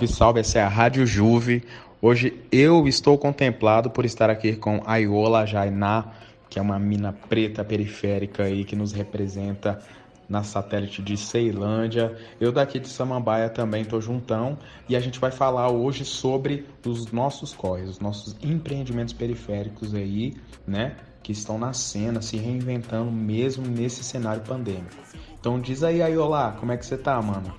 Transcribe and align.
Salve, 0.00 0.08
salve, 0.08 0.40
essa 0.40 0.58
é 0.58 0.62
a 0.62 0.68
Rádio 0.68 1.06
Juve. 1.06 1.62
Hoje 2.00 2.40
eu 2.50 2.88
estou 2.88 3.18
contemplado 3.18 3.90
por 3.90 4.06
estar 4.06 4.30
aqui 4.30 4.56
com 4.56 4.80
a 4.86 4.96
Iola 4.96 5.44
Jainá, 5.44 6.12
que 6.48 6.58
é 6.58 6.62
uma 6.62 6.78
mina 6.78 7.12
preta 7.12 7.62
periférica 7.62 8.44
aí 8.44 8.64
que 8.64 8.74
nos 8.74 8.92
representa 8.92 9.82
na 10.26 10.42
satélite 10.42 11.02
de 11.02 11.16
Ceilândia. 11.18 12.16
Eu 12.40 12.50
daqui 12.50 12.78
de 12.78 12.88
Samambaia 12.88 13.50
também 13.50 13.82
estou 13.82 14.00
juntão 14.00 14.56
e 14.88 14.96
a 14.96 15.00
gente 15.00 15.18
vai 15.18 15.30
falar 15.30 15.68
hoje 15.68 16.04
sobre 16.04 16.66
os 16.86 17.12
nossos 17.12 17.52
corres, 17.52 17.90
os 17.90 18.00
nossos 18.00 18.36
empreendimentos 18.42 19.12
periféricos 19.12 19.94
aí, 19.94 20.34
né? 20.66 20.96
Que 21.22 21.32
estão 21.32 21.58
na 21.58 21.74
cena, 21.74 22.22
se 22.22 22.38
reinventando 22.38 23.10
mesmo 23.10 23.66
nesse 23.66 24.02
cenário 24.02 24.42
pandêmico. 24.42 24.96
Então 25.38 25.60
diz 25.60 25.82
aí, 25.82 26.00
Aiola, 26.00 26.56
como 26.58 26.72
é 26.72 26.76
que 26.78 26.86
você 26.86 26.96
tá, 26.96 27.20
mano? 27.20 27.52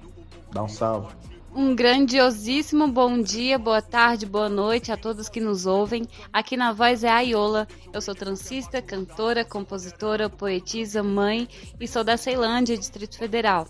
Dá 0.51 0.63
um 0.63 0.67
salve. 0.67 1.13
Um 1.53 1.75
grandiosíssimo 1.75 2.87
bom 2.87 3.21
dia, 3.21 3.59
boa 3.59 3.81
tarde, 3.81 4.25
boa 4.25 4.47
noite 4.47 4.89
a 4.89 4.95
todos 4.95 5.27
que 5.27 5.41
nos 5.41 5.65
ouvem. 5.65 6.07
Aqui 6.31 6.55
na 6.55 6.71
voz 6.71 7.03
é 7.03 7.09
a 7.09 7.15
Aiola. 7.15 7.67
Eu 7.91 8.01
sou 8.01 8.15
transista, 8.15 8.81
cantora, 8.81 9.43
compositora, 9.43 10.29
poetisa, 10.29 11.03
mãe 11.03 11.49
e 11.77 11.85
sou 11.89 12.05
da 12.05 12.15
Ceilândia, 12.15 12.77
Distrito 12.77 13.17
Federal. 13.17 13.67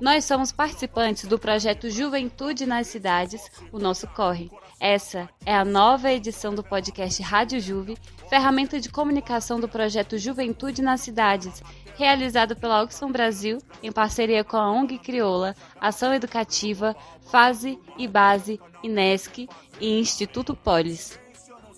Nós 0.00 0.24
somos 0.24 0.50
participantes 0.50 1.28
do 1.28 1.38
projeto 1.38 1.88
Juventude 1.88 2.66
nas 2.66 2.88
Cidades, 2.88 3.48
o 3.70 3.78
nosso 3.78 4.08
corre. 4.08 4.50
Essa 4.80 5.28
é 5.46 5.54
a 5.54 5.64
nova 5.64 6.10
edição 6.10 6.52
do 6.52 6.64
podcast 6.64 7.22
Rádio 7.22 7.60
Juve, 7.60 7.96
ferramenta 8.28 8.80
de 8.80 8.88
comunicação 8.88 9.60
do 9.60 9.68
projeto 9.68 10.18
Juventude 10.18 10.82
nas 10.82 11.02
Cidades, 11.02 11.62
realizado 11.96 12.56
pela 12.56 12.82
Oxfam 12.82 13.10
Brasil 13.10 13.58
em 13.82 13.92
parceria 13.92 14.44
com 14.44 14.56
a 14.56 14.70
ONG 14.70 14.98
Crioula, 14.98 15.54
Ação 15.80 16.14
Educativa, 16.14 16.96
Fase 17.30 17.78
e 17.98 18.06
Base, 18.08 18.60
INESC 18.82 19.48
e 19.80 20.00
Instituto 20.00 20.54
Polis. 20.54 21.18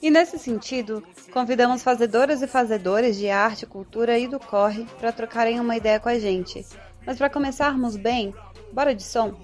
E 0.02 0.10
nesse 0.10 0.38
sentido, 0.38 1.02
convidamos 1.32 1.82
fazedoras 1.82 2.42
e 2.42 2.46
fazedores 2.46 3.16
de 3.16 3.30
arte, 3.30 3.64
cultura 3.64 4.18
e 4.18 4.28
do 4.28 4.38
corre 4.38 4.84
para 4.98 5.12
trocarem 5.12 5.58
uma 5.58 5.76
ideia 5.76 5.98
com 5.98 6.08
a 6.08 6.18
gente. 6.18 6.64
Mas 7.06 7.18
para 7.18 7.30
começarmos 7.30 7.96
bem, 7.96 8.34
bora 8.72 8.94
de 8.94 9.02
som? 9.02 9.34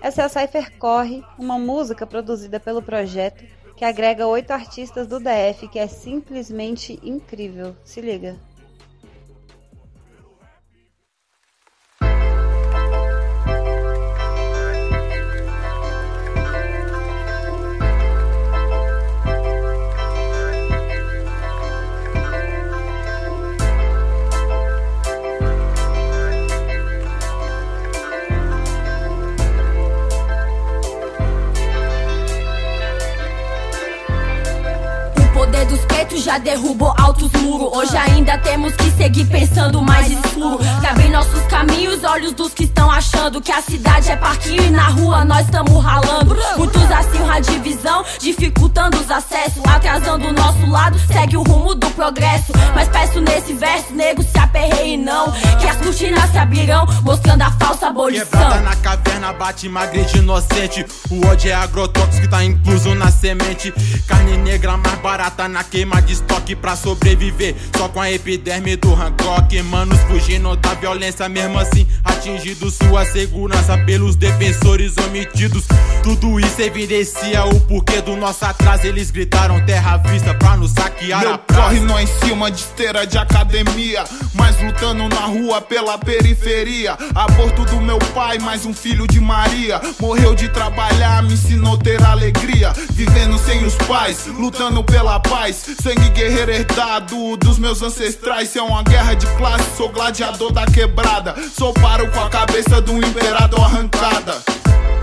Essa 0.00 0.22
é 0.22 0.24
a 0.24 0.28
Cypher 0.28 0.78
Corre, 0.78 1.22
uma 1.38 1.58
música 1.58 2.06
produzida 2.06 2.58
pelo 2.58 2.80
projeto 2.80 3.44
que 3.76 3.84
agrega 3.84 4.26
oito 4.26 4.50
artistas 4.50 5.06
do 5.06 5.18
DF 5.18 5.66
que 5.68 5.78
é 5.78 5.86
simplesmente 5.86 7.00
incrível. 7.02 7.74
Se 7.82 8.00
liga. 8.00 8.36
Já 36.30 36.38
derrubou 36.38 36.94
altos 37.10 37.32
muros. 37.42 37.76
Hoje 37.76 37.96
ainda 37.96 38.38
temos 38.38 38.74
que 38.76 38.90
seguir 38.92 39.24
pensando 39.26 39.82
mais 39.82 40.08
escuro. 40.10 40.60
Abrir 40.88 41.10
nossos 41.10 41.42
caminhos, 41.42 42.02
olhos 42.04 42.32
dos 42.32 42.54
que 42.54 42.64
estão 42.64 42.90
achando 42.90 43.40
que 43.40 43.50
a 43.50 43.60
cidade 43.60 44.10
é 44.10 44.16
parquinho 44.16 44.62
e 44.62 44.70
na 44.70 44.88
rua 44.88 45.24
nós 45.24 45.44
estamos 45.44 45.82
ralando. 45.82 46.36
Muitos 46.56 46.90
acirram 46.90 47.30
a 47.30 47.40
divisão, 47.40 48.04
dificultando 48.20 48.98
os 48.98 49.10
acessos, 49.10 49.62
atrasando 49.64 50.28
o 50.28 50.32
nosso 50.32 50.66
lado, 50.66 50.98
segue 51.12 51.36
o 51.36 51.42
rumo 51.42 51.74
do 51.74 51.90
progresso. 51.90 52.52
Mas 52.74 52.88
peço 52.88 53.20
nesse 53.20 53.52
verso, 53.54 53.92
nego, 53.92 54.22
se 54.22 54.38
aperreie 54.38 54.96
não. 54.96 55.32
Que 55.60 55.66
as 55.66 55.76
cortinas 55.76 56.30
se 56.30 56.38
abrirão, 56.38 56.86
mostrando 57.02 57.42
a 57.42 57.50
falsa 57.52 57.88
abolição. 57.88 58.26
Quebrada 58.26 58.60
na 58.60 58.76
caverna, 58.76 59.32
bate 59.32 59.68
magre 59.68 60.04
de 60.04 60.18
inocente. 60.18 60.86
O 61.10 61.26
ódio 61.26 61.50
é 61.50 61.54
agrotóxico 61.54 62.22
que 62.22 62.28
tá 62.28 62.44
incluso 62.44 62.94
na 62.94 63.10
semente. 63.10 63.72
Carne 64.06 64.36
negra 64.36 64.76
mais 64.76 64.98
barata 65.00 65.48
na 65.48 65.64
queima 65.64 66.00
de 66.02 66.12
estoque 66.12 66.54
pra 66.54 66.76
sobreviver. 66.76 66.99
Só 67.76 67.88
com 67.88 68.00
a 68.00 68.12
epiderme 68.12 68.76
do 68.76 68.92
Hancock. 68.92 69.62
Manos 69.62 69.98
fugindo 70.02 70.54
da 70.56 70.74
violência, 70.74 71.28
mesmo 71.28 71.58
assim 71.58 71.86
atingido 72.04 72.70
sua 72.70 73.04
segurança 73.06 73.76
pelos 73.78 74.16
defensores 74.16 74.94
omitidos. 74.98 75.64
Tudo 76.02 76.38
isso 76.38 76.60
evidencia 76.60 77.44
o 77.46 77.60
porquê 77.60 78.02
do 78.02 78.16
nosso 78.16 78.44
atraso. 78.44 78.86
Eles 78.86 79.10
gritaram 79.10 79.64
terra 79.64 79.96
vista 79.96 80.34
pra 80.34 80.56
nos 80.56 80.72
saquear. 80.72 81.20
Meu 81.20 81.38
corre 81.38 81.80
não 81.80 81.98
em 81.98 82.06
cima 82.06 82.50
de 82.50 82.60
esteira 82.60 83.06
de 83.06 83.16
academia, 83.16 84.04
mas 84.34 84.60
lutando 84.62 85.08
na 85.08 85.26
rua 85.26 85.60
pela 85.60 85.96
periferia. 85.96 86.98
Aborto 87.14 87.64
do 87.64 87.80
meu 87.80 87.98
pai, 88.14 88.38
mais 88.38 88.66
um 88.66 88.74
filho 88.74 89.06
de 89.06 89.20
Maria. 89.20 89.80
Morreu 89.98 90.34
de 90.34 90.48
trabalhar, 90.48 91.22
me 91.22 91.32
ensinou 91.32 91.78
ter 91.78 92.02
alegria. 92.02 92.72
Vivendo 92.92 93.38
sem 93.38 93.64
os 93.64 93.74
pais, 93.74 94.26
lutando 94.26 94.84
pela 94.84 95.18
paz. 95.18 95.64
Sangue 95.82 96.10
guerreiro 96.10 96.50
herdado 96.50 96.89
dos 96.98 97.58
meus 97.58 97.82
ancestrais. 97.82 98.48
Se 98.48 98.58
é 98.58 98.62
uma 98.62 98.82
guerra 98.82 99.14
de 99.14 99.26
classe, 99.36 99.76
sou 99.76 99.88
gladiador 99.90 100.52
da 100.52 100.66
quebrada. 100.66 101.34
Sou 101.56 101.72
paro 101.74 102.10
com 102.10 102.20
a 102.20 102.28
cabeça 102.28 102.80
do 102.80 102.96
imperador 102.96 103.60
arrancada. 103.60 104.42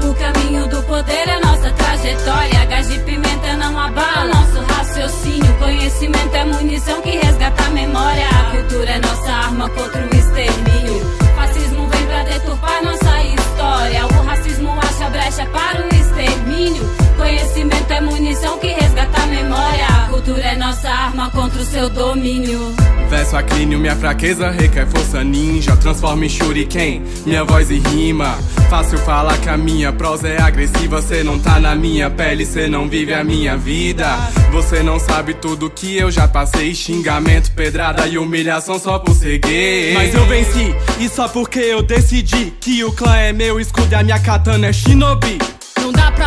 O 0.04 0.14
caminho 0.14 0.68
do 0.68 0.84
poder 0.84 1.30
é 1.30 1.40
nossa 1.40 1.72
trajetória. 1.72 2.66
Gás 2.66 2.90
de 2.90 3.00
pimenta 3.00 3.56
não 3.56 3.80
abala 3.80 4.26
nosso 4.26 4.60
raciocínio. 4.74 5.58
Conhecimento 5.60 6.36
é 6.36 6.46
munição 6.46 7.02
que 7.02 7.12
resgata 7.12 7.64
a 7.64 7.70
memória. 7.70 8.28
A 8.28 8.52
cultura 8.52 8.92
é 8.92 9.00
nossa 9.00 9.32
arma 9.32 9.70
contra 9.70 10.02
o 10.02 10.16
extermínio. 10.16 10.87
Seu 21.78 21.90
domínio. 21.90 22.74
Verso 23.08 23.38
aclínio, 23.38 23.78
minha 23.78 23.96
fraqueza 23.96 24.50
requer 24.50 24.88
força 24.88 25.24
ninja. 25.24 25.78
Transforma 25.78 26.26
em 26.26 26.30
shuriken, 26.30 27.04
minha 27.24 27.44
voz 27.44 27.70
e 27.70 27.78
rima. 27.78 28.36
Fácil 28.68 28.98
falar 28.98 29.38
que 29.38 29.48
a 29.48 29.56
minha 29.56 29.94
prosa 29.94 30.28
é 30.28 30.42
agressiva. 30.42 31.04
Cê 31.04 31.24
não 31.24 31.38
tá 31.38 31.60
na 31.60 31.76
minha 31.76 32.10
pele, 32.10 32.48
cê 32.48 32.68
não 32.68 32.90
vive 32.90 33.14
a 33.14 33.24
minha 33.24 33.56
vida. 33.56 34.08
Você 34.52 34.82
não 34.82 35.00
sabe 35.00 35.36
tudo 35.36 35.70
que 35.70 35.96
eu 35.96 36.10
já 36.10 36.28
passei. 36.28 36.74
Xingamento, 36.74 37.52
pedrada 37.52 38.08
e 38.08 38.18
humilhação 38.18 38.80
só 38.80 38.98
por 38.98 39.14
ser 39.14 39.38
gay. 39.38 39.94
Mas 39.94 40.16
eu 40.16 40.26
venci, 40.26 40.74
e 41.00 41.08
só 41.08 41.28
porque 41.28 41.60
eu 41.60 41.84
decidi 41.84 42.54
que 42.60 42.84
o 42.84 42.92
clã 42.92 43.16
é 43.18 43.32
meu 43.32 43.60
escudo 43.60 43.92
e 43.92 43.96
a 43.96 44.02
minha 44.02 44.20
katana 44.20 44.66
é 44.66 44.74
shinobi. 44.74 45.38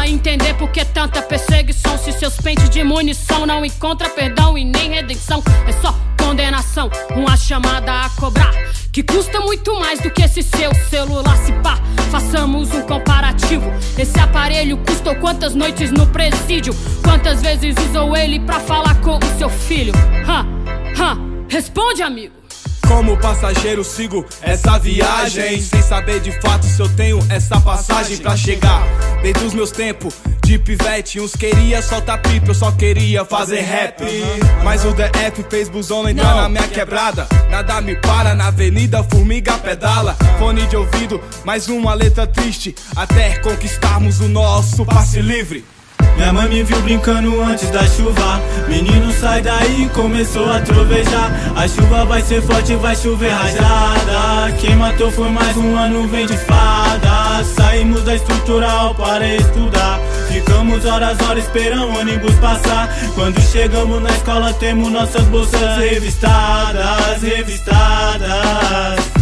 Pra 0.00 0.08
entender 0.08 0.54
por 0.54 0.70
que 0.70 0.82
tanta 0.82 1.20
perseguição. 1.20 1.98
Se 1.98 2.10
seus 2.12 2.34
pentes 2.38 2.70
de 2.70 2.82
munição 2.82 3.44
não 3.44 3.62
encontra 3.62 4.08
perdão 4.08 4.56
e 4.56 4.64
nem 4.64 4.88
redenção. 4.88 5.42
É 5.68 5.72
só 5.72 5.94
condenação, 6.18 6.90
uma 7.14 7.36
chamada 7.36 8.06
a 8.06 8.08
cobrar. 8.08 8.50
Que 8.90 9.02
custa 9.02 9.42
muito 9.42 9.78
mais 9.78 10.00
do 10.00 10.10
que 10.10 10.22
esse 10.22 10.42
seu 10.42 10.74
celular. 10.88 11.36
Se 11.44 11.52
pá, 11.62 11.78
façamos 12.10 12.72
um 12.72 12.80
comparativo. 12.80 13.70
Esse 13.98 14.18
aparelho 14.18 14.78
custou 14.78 15.14
quantas 15.16 15.54
noites 15.54 15.90
no 15.90 16.06
presídio? 16.06 16.74
Quantas 17.04 17.42
vezes 17.42 17.76
usou 17.90 18.16
ele 18.16 18.40
pra 18.40 18.58
falar 18.58 18.98
com 19.02 19.18
o 19.18 19.38
seu 19.38 19.50
filho? 19.50 19.92
Ha, 20.26 20.46
ha, 20.98 21.18
responde, 21.46 22.02
amigo. 22.02 22.39
Como 22.90 23.16
passageiro 23.16 23.84
sigo 23.84 24.26
essa 24.42 24.76
viagem. 24.76 25.62
Sem 25.62 25.80
saber 25.80 26.18
de 26.18 26.32
fato 26.40 26.66
se 26.66 26.82
eu 26.82 26.88
tenho 26.88 27.24
essa 27.30 27.60
passagem 27.60 28.16
pra 28.16 28.36
chegar. 28.36 28.82
Desde 29.22 29.44
os 29.44 29.54
meus 29.54 29.70
tempos 29.70 30.12
de 30.44 30.58
pivete 30.58 31.20
Uns 31.20 31.36
queria 31.36 31.80
soltar 31.82 32.20
pipa, 32.20 32.48
eu 32.48 32.54
só 32.54 32.72
queria 32.72 33.24
fazer 33.24 33.60
rap. 33.60 34.02
Mas 34.64 34.84
o 34.84 34.92
DF 34.92 35.44
fez 35.48 35.68
busão 35.68 36.08
entrar 36.08 36.34
na 36.34 36.48
minha 36.48 36.66
quebrada. 36.66 37.28
Nada 37.48 37.80
me 37.80 37.94
para 37.94 38.34
na 38.34 38.48
avenida, 38.48 39.04
formiga 39.04 39.56
pedala. 39.56 40.16
Fone 40.40 40.66
de 40.66 40.76
ouvido, 40.76 41.20
mais 41.44 41.68
uma 41.68 41.94
letra 41.94 42.26
triste. 42.26 42.74
Até 42.96 43.38
conquistarmos 43.38 44.18
o 44.18 44.28
nosso 44.28 44.84
passe 44.84 45.20
livre 45.20 45.64
minha 46.20 46.34
mãe 46.34 46.48
me 46.50 46.62
viu 46.62 46.78
brincando 46.82 47.40
antes 47.40 47.70
da 47.70 47.82
chuva. 47.86 48.42
Menino 48.68 49.10
sai 49.10 49.40
daí, 49.40 49.88
começou 49.94 50.50
a 50.50 50.60
trovejar. 50.60 51.32
A 51.56 51.66
chuva 51.66 52.04
vai 52.04 52.20
ser 52.20 52.42
forte, 52.42 52.76
vai 52.76 52.94
chover 52.94 53.30
rajada 53.30 54.52
Quem 54.58 54.76
matou 54.76 55.10
foi 55.10 55.30
mais 55.30 55.56
um 55.56 55.74
ano, 55.76 56.06
vem 56.08 56.26
de 56.26 56.36
fada. 56.36 57.42
Saímos 57.56 58.02
da 58.04 58.14
estrutural 58.14 58.94
para 58.94 59.26
estudar. 59.34 59.98
Ficamos 60.28 60.84
horas, 60.84 61.18
horas 61.26 61.44
esperando 61.44 61.98
ônibus 61.98 62.34
passar. 62.34 62.94
Quando 63.14 63.40
chegamos 63.40 64.02
na 64.02 64.10
escola 64.10 64.52
temos 64.52 64.92
nossas 64.92 65.24
bolsas 65.24 65.78
revistadas, 65.78 67.22
revistadas 67.22 69.19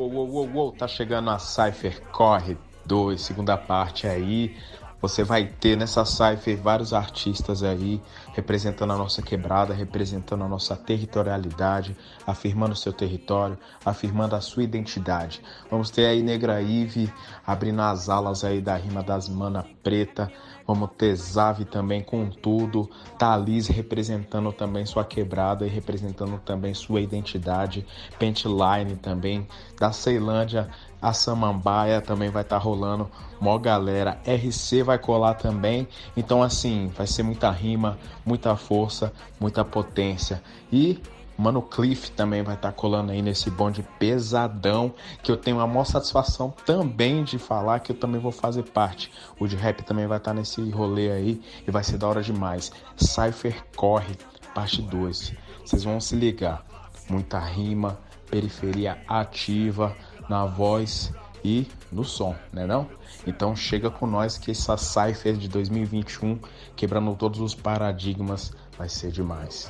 Uou, 0.00 0.30
uou, 0.30 0.50
uou, 0.54 0.72
tá 0.72 0.88
chegando 0.88 1.28
a 1.28 1.38
Cypher 1.38 2.00
Corre 2.10 2.56
2, 2.86 3.20
segunda 3.20 3.58
parte 3.58 4.06
aí. 4.06 4.56
Você 5.00 5.24
vai 5.24 5.46
ter 5.46 5.76
nessa 5.76 6.04
Cypher 6.04 6.60
vários 6.60 6.92
artistas 6.92 7.62
aí 7.62 8.02
representando 8.34 8.92
a 8.92 8.96
nossa 8.96 9.22
quebrada, 9.22 9.72
representando 9.72 10.44
a 10.44 10.48
nossa 10.48 10.76
territorialidade, 10.76 11.96
afirmando 12.26 12.72
o 12.72 12.76
seu 12.76 12.92
território, 12.92 13.58
afirmando 13.84 14.36
a 14.36 14.42
sua 14.42 14.62
identidade. 14.62 15.40
Vamos 15.70 15.90
ter 15.90 16.04
aí 16.04 16.22
Negra 16.22 16.60
Ive 16.60 17.10
abrindo 17.46 17.80
as 17.80 18.10
alas 18.10 18.44
aí 18.44 18.60
da 18.60 18.76
rima 18.76 19.02
das 19.02 19.26
Mana 19.26 19.64
Preta. 19.82 20.30
Vamos 20.66 20.90
ter 20.96 21.16
Zave 21.16 21.64
também 21.64 22.02
com 22.02 22.28
tudo. 22.28 22.88
Thalis 23.18 23.68
representando 23.68 24.52
também 24.52 24.84
sua 24.84 25.04
quebrada 25.04 25.66
e 25.66 25.70
representando 25.70 26.38
também 26.40 26.74
sua 26.74 27.00
identidade. 27.00 27.86
Pentline 28.18 28.96
também 28.96 29.48
da 29.78 29.92
Ceilândia 29.92 30.68
a 31.00 31.12
Samambaia 31.12 32.00
também 32.00 32.30
vai 32.30 32.42
estar 32.42 32.58
tá 32.58 32.62
rolando, 32.62 33.10
mó 33.40 33.56
galera, 33.58 34.20
RC 34.26 34.82
vai 34.82 34.98
colar 34.98 35.34
também, 35.34 35.88
então 36.16 36.42
assim, 36.42 36.88
vai 36.96 37.06
ser 37.06 37.22
muita 37.22 37.50
rima, 37.50 37.98
muita 38.24 38.56
força, 38.56 39.12
muita 39.38 39.64
potência. 39.64 40.42
E 40.72 41.00
Mano 41.40 41.62
Cliff 41.62 42.10
também 42.10 42.42
vai 42.42 42.54
estar 42.54 42.70
tá 42.70 42.74
colando 42.74 43.12
aí 43.12 43.22
nesse 43.22 43.48
bonde 43.48 43.82
pesadão, 43.98 44.92
que 45.22 45.32
eu 45.32 45.38
tenho 45.38 45.58
a 45.58 45.66
maior 45.66 45.86
satisfação 45.86 46.52
também 46.66 47.24
de 47.24 47.38
falar 47.38 47.80
que 47.80 47.92
eu 47.92 47.96
também 47.96 48.20
vou 48.20 48.30
fazer 48.30 48.64
parte. 48.64 49.10
O 49.38 49.46
de 49.46 49.56
rap 49.56 49.82
também 49.82 50.06
vai 50.06 50.18
estar 50.18 50.32
tá 50.32 50.34
nesse 50.34 50.68
rolê 50.68 51.10
aí 51.10 51.40
e 51.66 51.70
vai 51.70 51.82
ser 51.82 51.96
da 51.96 52.06
hora 52.06 52.22
demais. 52.22 52.70
Cypher 52.94 53.64
Corre, 53.74 54.18
parte 54.54 54.82
2. 54.82 55.32
Vocês 55.64 55.82
vão 55.82 55.98
se 55.98 56.14
ligar. 56.14 56.62
Muita 57.08 57.38
rima, 57.38 57.98
periferia 58.30 58.98
ativa, 59.08 59.96
na 60.30 60.46
voz 60.46 61.12
e 61.44 61.66
no 61.90 62.04
som, 62.04 62.36
né 62.52 62.64
não? 62.64 62.88
Então 63.26 63.56
chega 63.56 63.90
com 63.90 64.06
nós 64.06 64.38
que 64.38 64.52
essa 64.52 64.76
Cypher 64.76 65.36
de 65.36 65.48
2021, 65.48 66.38
quebrando 66.76 67.16
todos 67.16 67.40
os 67.40 67.52
paradigmas, 67.52 68.52
vai 68.78 68.88
ser 68.88 69.10
demais. 69.10 69.68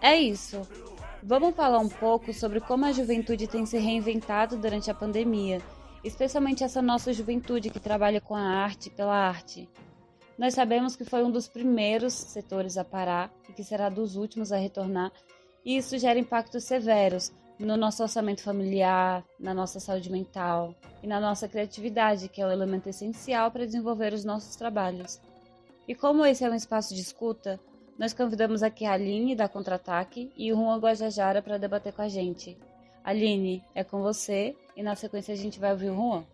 É 0.00 0.18
isso. 0.18 0.66
Vamos 1.22 1.54
falar 1.54 1.78
um 1.78 1.90
pouco 1.90 2.32
sobre 2.32 2.58
como 2.58 2.86
a 2.86 2.92
juventude 2.92 3.46
tem 3.46 3.66
se 3.66 3.76
reinventado 3.76 4.56
durante 4.56 4.90
a 4.90 4.94
pandemia, 4.94 5.60
especialmente 6.02 6.64
essa 6.64 6.80
nossa 6.80 7.12
juventude 7.12 7.68
que 7.68 7.78
trabalha 7.78 8.20
com 8.20 8.34
a 8.34 8.40
arte 8.40 8.88
pela 8.88 9.14
arte. 9.14 9.68
Nós 10.38 10.54
sabemos 10.54 10.96
que 10.96 11.04
foi 11.04 11.22
um 11.22 11.30
dos 11.30 11.48
primeiros 11.48 12.14
setores 12.14 12.76
a 12.76 12.84
parar 12.84 13.32
e 13.48 13.52
que 13.52 13.62
será 13.62 13.88
dos 13.88 14.16
últimos 14.16 14.50
a 14.52 14.56
retornar, 14.56 15.12
e 15.64 15.76
isso 15.76 15.96
gera 15.98 16.18
impactos 16.18 16.64
severos 16.64 17.32
no 17.58 17.76
nosso 17.76 18.02
orçamento 18.02 18.42
familiar, 18.42 19.24
na 19.38 19.54
nossa 19.54 19.78
saúde 19.78 20.10
mental 20.10 20.74
e 21.02 21.06
na 21.06 21.20
nossa 21.20 21.46
criatividade, 21.46 22.28
que 22.28 22.40
é 22.40 22.46
o 22.46 22.50
elemento 22.50 22.88
essencial 22.88 23.50
para 23.50 23.66
desenvolver 23.66 24.12
os 24.12 24.24
nossos 24.24 24.56
trabalhos. 24.56 25.20
E 25.86 25.94
como 25.94 26.24
esse 26.24 26.44
é 26.44 26.50
um 26.50 26.54
espaço 26.54 26.94
de 26.94 27.00
escuta, 27.00 27.60
nós 27.98 28.12
convidamos 28.12 28.62
aqui 28.62 28.84
a 28.84 28.92
Aline 28.92 29.36
da 29.36 29.48
Contra-Ataque 29.48 30.32
e 30.36 30.52
o 30.52 30.56
Juan 30.56 30.78
Guajajara 30.78 31.42
para 31.42 31.58
debater 31.58 31.92
com 31.92 32.02
a 32.02 32.08
gente. 32.08 32.56
Aline, 33.04 33.62
é 33.74 33.84
com 33.84 34.00
você 34.00 34.56
e 34.76 34.82
na 34.82 34.96
sequência 34.96 35.34
a 35.34 35.36
gente 35.36 35.60
vai 35.60 35.72
ouvir 35.72 35.90
o 35.90 35.94
Juan. 35.94 36.24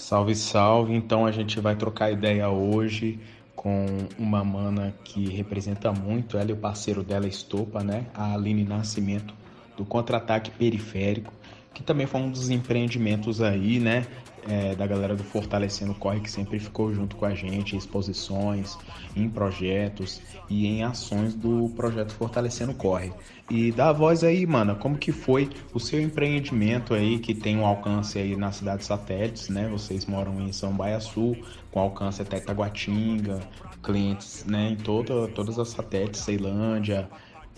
Salve, 0.00 0.32
salve! 0.36 0.94
Então 0.94 1.26
a 1.26 1.32
gente 1.32 1.58
vai 1.58 1.74
trocar 1.74 2.12
ideia 2.12 2.48
hoje 2.48 3.18
com 3.54 3.84
uma 4.16 4.44
mana 4.44 4.94
que 5.02 5.28
representa 5.28 5.92
muito, 5.92 6.38
ela 6.38 6.50
e 6.50 6.52
o 6.52 6.56
parceiro 6.56 7.02
dela, 7.02 7.26
Estopa, 7.26 7.82
né? 7.82 8.06
A 8.14 8.32
Aline 8.32 8.62
Nascimento, 8.62 9.34
do 9.76 9.84
Contra-Ataque 9.84 10.52
Periférico, 10.52 11.32
que 11.74 11.82
também 11.82 12.06
foi 12.06 12.20
um 12.20 12.30
dos 12.30 12.50
empreendimentos 12.50 13.40
aí, 13.40 13.78
né? 13.78 14.06
é, 14.48 14.74
da 14.74 14.86
galera 14.86 15.14
do 15.14 15.22
Fortalecendo 15.22 15.94
Corre, 15.94 16.20
que 16.20 16.30
sempre 16.30 16.58
ficou 16.58 16.92
junto 16.92 17.16
com 17.16 17.26
a 17.26 17.34
gente 17.34 17.74
em 17.74 17.78
exposições, 17.78 18.76
em 19.14 19.28
projetos 19.28 20.20
e 20.48 20.66
em 20.66 20.82
ações 20.82 21.34
do 21.34 21.70
projeto 21.76 22.12
Fortalecendo 22.12 22.74
Corre. 22.74 23.12
E 23.50 23.70
dá 23.70 23.90
a 23.90 23.92
voz 23.92 24.24
aí, 24.24 24.46
mano, 24.46 24.76
como 24.76 24.96
que 24.96 25.12
foi 25.12 25.50
o 25.74 25.78
seu 25.78 26.00
empreendimento 26.00 26.94
aí, 26.94 27.18
que 27.18 27.34
tem 27.34 27.58
um 27.58 27.66
alcance 27.66 28.18
aí 28.18 28.36
na 28.36 28.50
cidade 28.50 28.84
satélites, 28.84 29.48
né? 29.50 29.68
Vocês 29.68 30.06
moram 30.06 30.40
em 30.40 30.52
São 30.52 30.72
Baiaçu, 30.72 31.36
com 31.70 31.80
alcance 31.80 32.22
até 32.22 32.40
Taguatinga, 32.40 33.40
clientes, 33.82 34.44
né, 34.44 34.70
em 34.70 34.76
toda, 34.76 35.28
todas 35.28 35.58
as 35.58 35.68
satélites, 35.68 36.20
Ceilândia, 36.20 37.08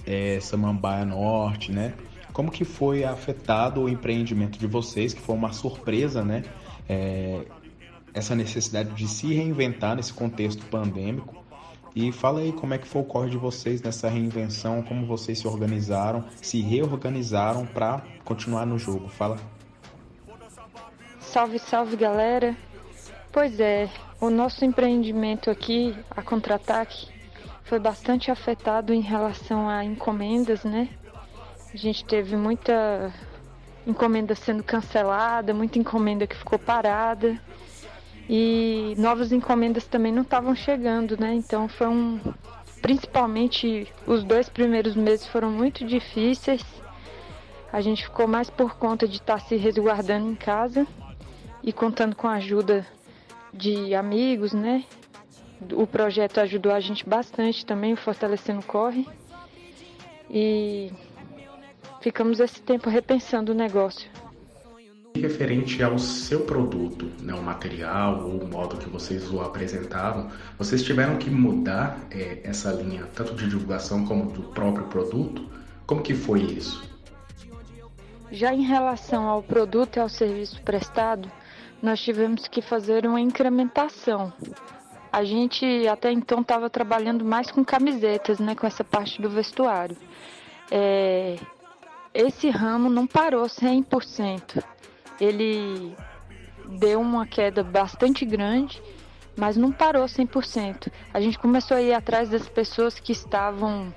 é, 0.07 0.39
Samambaia 0.41 1.05
Norte, 1.05 1.73
né? 1.73 1.95
Como 2.33 2.51
que 2.51 2.65
foi 2.65 3.05
afetado 3.05 3.83
o 3.83 3.89
empreendimento 3.89 4.59
de 4.59 4.67
vocês, 4.67 5.13
que 5.13 5.21
foi 5.21 5.35
uma 5.35 5.53
surpresa, 5.53 6.25
né? 6.25 6.43
é, 6.91 7.45
essa 8.13 8.35
necessidade 8.35 8.91
de 8.91 9.07
se 9.07 9.33
reinventar 9.33 9.95
nesse 9.95 10.13
contexto 10.13 10.67
pandêmico. 10.67 11.39
E 11.95 12.11
fala 12.11 12.41
aí 12.41 12.53
como 12.53 12.75
é 12.75 12.79
que 12.79 12.87
foi 12.87 13.03
o 13.03 13.05
corre 13.05 13.31
de 13.31 13.37
vocês 13.37 13.81
nessa 13.81 14.09
reinvenção, 14.09 14.83
como 14.83 15.07
vocês 15.07 15.39
se 15.39 15.47
organizaram, 15.47 16.25
se 16.43 16.61
reorganizaram 16.61 17.65
para 17.65 18.03
continuar 18.25 18.67
no 18.67 18.77
jogo. 18.77 19.09
Fala. 19.09 19.39
Salve, 21.21 21.61
salve 21.61 21.97
galera. 21.97 22.57
Pois 23.33 23.61
é, 23.61 23.89
o 24.21 24.29
nosso 24.29 24.65
empreendimento 24.65 25.49
aqui, 25.49 25.97
a 26.11 26.23
Contra-Ataque, 26.23 27.09
foi 27.63 27.79
bastante 27.79 28.33
afetado 28.33 28.93
em 28.93 29.01
relação 29.01 29.69
a 29.69 29.85
encomendas, 29.85 30.65
né? 30.65 30.89
A 31.73 31.77
gente 31.77 32.05
teve 32.05 32.37
muita 32.37 33.13
encomenda 33.87 34.35
sendo 34.35 34.63
cancelada, 34.63 35.55
muita 35.55 35.79
encomenda 35.79 36.27
que 36.27 36.37
ficou 36.37 36.59
parada 36.59 37.41
e 38.33 38.95
novas 38.97 39.33
encomendas 39.33 39.87
também 39.87 40.13
não 40.13 40.23
estavam 40.23 40.55
chegando, 40.55 41.19
né? 41.19 41.35
Então 41.35 41.69
foi 41.69 41.89
um. 41.89 42.21
Principalmente 42.81 43.93
os 44.07 44.25
dois 44.25 44.49
primeiros 44.49 44.95
meses 44.95 45.27
foram 45.27 45.51
muito 45.51 45.85
difíceis. 45.85 46.65
A 47.73 47.81
gente 47.81 48.05
ficou 48.05 48.29
mais 48.29 48.49
por 48.49 48.77
conta 48.77 49.07
de 49.07 49.17
estar 49.17 49.41
tá 49.41 49.41
se 49.41 49.57
resguardando 49.57 50.31
em 50.31 50.35
casa 50.35 50.87
e 51.63 51.73
contando 51.73 52.17
com 52.17 52.29
a 52.29 52.35
ajuda 52.35 52.87
de 53.53 53.95
amigos, 53.95 54.53
né? 54.53 54.85
O 55.73 55.87
projeto 55.87 56.39
ajudou 56.39 56.73
a 56.73 56.81
gente 56.81 57.05
bastante 57.09 57.67
também, 57.67 57.97
fortalecendo 57.97 58.61
o 58.61 58.65
corre. 58.65 59.07
E 60.31 60.93
ficamos 62.01 62.41
esse 62.41 62.61
tempo 62.63 62.89
repensando 62.89 63.53
o 63.53 63.55
negócio. 63.55 64.11
Referente 65.15 65.83
ao 65.83 65.99
seu 65.99 66.41
produto, 66.41 67.11
né, 67.21 67.35
o 67.35 67.43
material 67.43 68.29
ou 68.29 68.43
o 68.43 68.49
modo 68.49 68.77
que 68.77 68.89
vocês 68.89 69.31
o 69.31 69.41
apresentaram, 69.41 70.31
vocês 70.57 70.83
tiveram 70.83 71.17
que 71.17 71.29
mudar 71.29 71.99
é, 72.11 72.41
essa 72.45 72.73
linha 72.73 73.07
tanto 73.15 73.35
de 73.35 73.49
divulgação 73.49 74.07
como 74.07 74.31
do 74.31 74.43
próprio 74.43 74.87
produto? 74.87 75.51
Como 75.85 76.01
que 76.01 76.15
foi 76.15 76.41
isso? 76.43 76.89
Já 78.31 78.55
em 78.55 78.63
relação 78.63 79.29
ao 79.29 79.43
produto 79.43 79.97
e 79.97 80.01
ao 80.01 80.09
serviço 80.09 80.63
prestado, 80.63 81.31
nós 81.83 82.01
tivemos 82.01 82.47
que 82.47 82.63
fazer 82.63 83.05
uma 83.05 83.21
incrementação. 83.21 84.33
A 85.13 85.25
gente 85.25 85.89
até 85.89 86.13
então 86.13 86.41
estava 86.41 86.71
trabalhando 86.71 87.25
mais 87.25 87.51
com 87.51 87.65
camisetas, 87.65 88.39
né, 88.39 88.55
com 88.55 88.65
essa 88.65 88.85
parte 88.85 89.21
do 89.21 89.29
vestuário. 89.29 89.97
É, 90.71 91.37
esse 92.13 92.51
ramo 92.51 92.89
não 92.89 93.07
parou 93.07 93.45
100%. 93.45 94.63
Ele 95.21 95.95
deu 96.79 97.01
uma 97.01 97.27
queda 97.27 97.63
bastante 97.63 98.25
grande, 98.25 98.83
mas 99.37 99.57
não 99.57 99.73
parou 99.73 100.05
100%. 100.05 100.91
A 101.13 101.21
gente 101.21 101.39
começou 101.39 101.77
a 101.77 101.83
ir 101.83 101.93
atrás 101.93 102.29
das 102.29 102.49
pessoas 102.49 102.99
que 102.99 103.13
estavam 103.13 103.93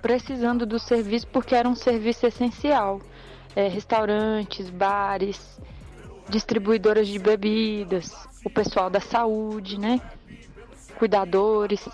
precisando 0.00 0.66
do 0.66 0.78
serviço 0.78 1.26
porque 1.28 1.54
era 1.54 1.68
um 1.68 1.74
serviço 1.74 2.26
essencial. 2.26 3.00
É, 3.54 3.68
restaurantes, 3.68 4.70
bares, 4.70 5.60
distribuidoras 6.28 7.06
de 7.06 7.18
bebidas, 7.18 8.26
o 8.44 8.48
pessoal 8.48 8.88
da 8.88 8.98
saúde, 8.98 9.78
né? 9.78 10.00
Cuidadores, 10.98 11.86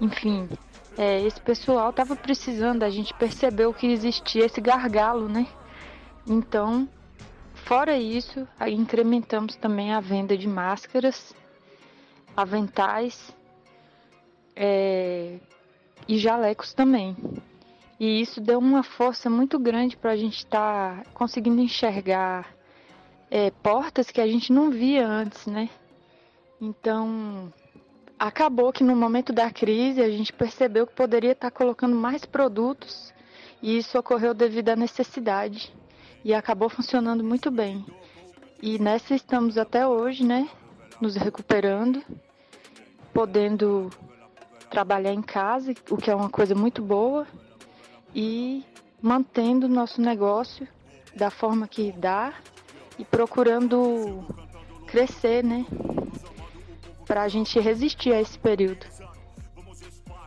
enfim, 0.00 0.48
é, 0.96 1.20
esse 1.22 1.40
pessoal 1.40 1.90
estava 1.90 2.16
precisando, 2.16 2.82
a 2.82 2.90
gente 2.90 3.12
percebeu 3.14 3.72
que 3.74 3.86
existia 3.86 4.46
esse 4.46 4.60
gargalo, 4.60 5.28
né? 5.28 5.46
Então, 6.26 6.88
fora 7.54 7.98
isso, 7.98 8.48
incrementamos 8.66 9.56
também 9.56 9.92
a 9.92 10.00
venda 10.00 10.36
de 10.36 10.48
máscaras, 10.48 11.34
aventais 12.36 13.34
é, 14.54 15.38
e 16.08 16.18
jalecos 16.18 16.72
também. 16.72 17.16
E 18.00 18.20
isso 18.20 18.40
deu 18.40 18.58
uma 18.58 18.82
força 18.82 19.28
muito 19.28 19.58
grande 19.58 19.96
para 19.96 20.12
a 20.12 20.16
gente 20.16 20.38
estar 20.38 21.02
tá 21.02 21.10
conseguindo 21.14 21.60
enxergar 21.60 22.54
é, 23.30 23.50
portas 23.50 24.10
que 24.10 24.20
a 24.20 24.26
gente 24.26 24.52
não 24.52 24.70
via 24.70 25.06
antes, 25.06 25.46
né? 25.46 25.68
Então, 26.60 27.52
acabou 28.18 28.72
que 28.72 28.82
no 28.82 28.96
momento 28.96 29.32
da 29.32 29.50
crise 29.50 30.00
a 30.00 30.08
gente 30.08 30.32
percebeu 30.32 30.86
que 30.86 30.94
poderia 30.94 31.32
estar 31.32 31.50
colocando 31.50 31.94
mais 31.94 32.24
produtos 32.24 33.12
e 33.62 33.78
isso 33.78 33.98
ocorreu 33.98 34.32
devido 34.32 34.70
à 34.70 34.76
necessidade 34.76 35.72
e 36.24 36.34
acabou 36.34 36.68
funcionando 36.68 37.22
muito 37.22 37.50
bem. 37.50 37.84
E 38.62 38.78
nessa 38.78 39.14
estamos 39.14 39.58
até 39.58 39.86
hoje, 39.86 40.24
né? 40.24 40.48
Nos 41.00 41.14
recuperando, 41.14 42.02
podendo 43.12 43.90
trabalhar 44.70 45.12
em 45.12 45.22
casa, 45.22 45.74
o 45.90 45.96
que 45.96 46.10
é 46.10 46.14
uma 46.14 46.30
coisa 46.30 46.54
muito 46.54 46.82
boa, 46.82 47.26
e 48.14 48.64
mantendo 49.00 49.68
nosso 49.68 50.00
negócio 50.00 50.66
da 51.14 51.30
forma 51.30 51.68
que 51.68 51.92
dá 51.92 52.34
e 52.98 53.04
procurando 53.04 54.24
crescer, 54.86 55.44
né? 55.44 55.66
Para 57.06 57.22
a 57.22 57.28
gente 57.28 57.58
resistir 57.60 58.12
a 58.12 58.20
esse 58.20 58.38
período. 58.38 58.84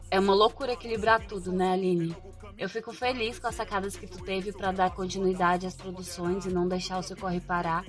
É 0.09 0.19
uma 0.19 0.33
loucura 0.33 0.73
equilibrar 0.73 1.25
tudo, 1.27 1.51
né, 1.51 1.73
Aline? 1.73 2.15
Eu 2.57 2.67
fico 2.67 2.91
feliz 2.91 3.37
com 3.37 3.47
as 3.47 3.55
sacadas 3.55 3.95
que 3.95 4.07
tu 4.07 4.23
teve 4.23 4.51
para 4.51 4.71
dar 4.71 4.91
continuidade 4.91 5.67
às 5.67 5.75
produções 5.75 6.45
e 6.45 6.49
não 6.49 6.67
deixar 6.67 6.97
o 6.97 7.03
seu 7.03 7.15
corre 7.15 7.39
parar. 7.39 7.85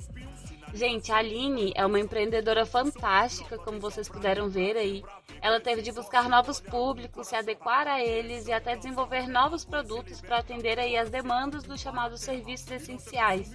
Gente, 0.73 1.11
a 1.11 1.17
Aline 1.17 1.73
é 1.75 1.85
uma 1.85 1.99
empreendedora 1.99 2.65
fantástica, 2.65 3.59
como 3.59 3.81
vocês 3.81 4.09
puderam 4.09 4.49
ver 4.49 4.77
aí. 4.77 5.03
Ela 5.43 5.61
teve 5.61 5.83
de 5.83 5.91
buscar 5.91 6.29
novos 6.29 6.61
públicos, 6.61 7.27
se 7.27 7.35
adequar 7.35 7.89
a 7.89 8.01
eles 8.01 8.47
e 8.47 8.53
até 8.53 8.77
desenvolver 8.77 9.27
novos 9.27 9.65
produtos 9.65 10.21
para 10.21 10.39
atender 10.39 10.79
aí 10.79 10.97
as 10.97 11.11
demandas 11.11 11.65
dos 11.65 11.81
chamados 11.81 12.21
serviços 12.21 12.71
essenciais. 12.71 13.51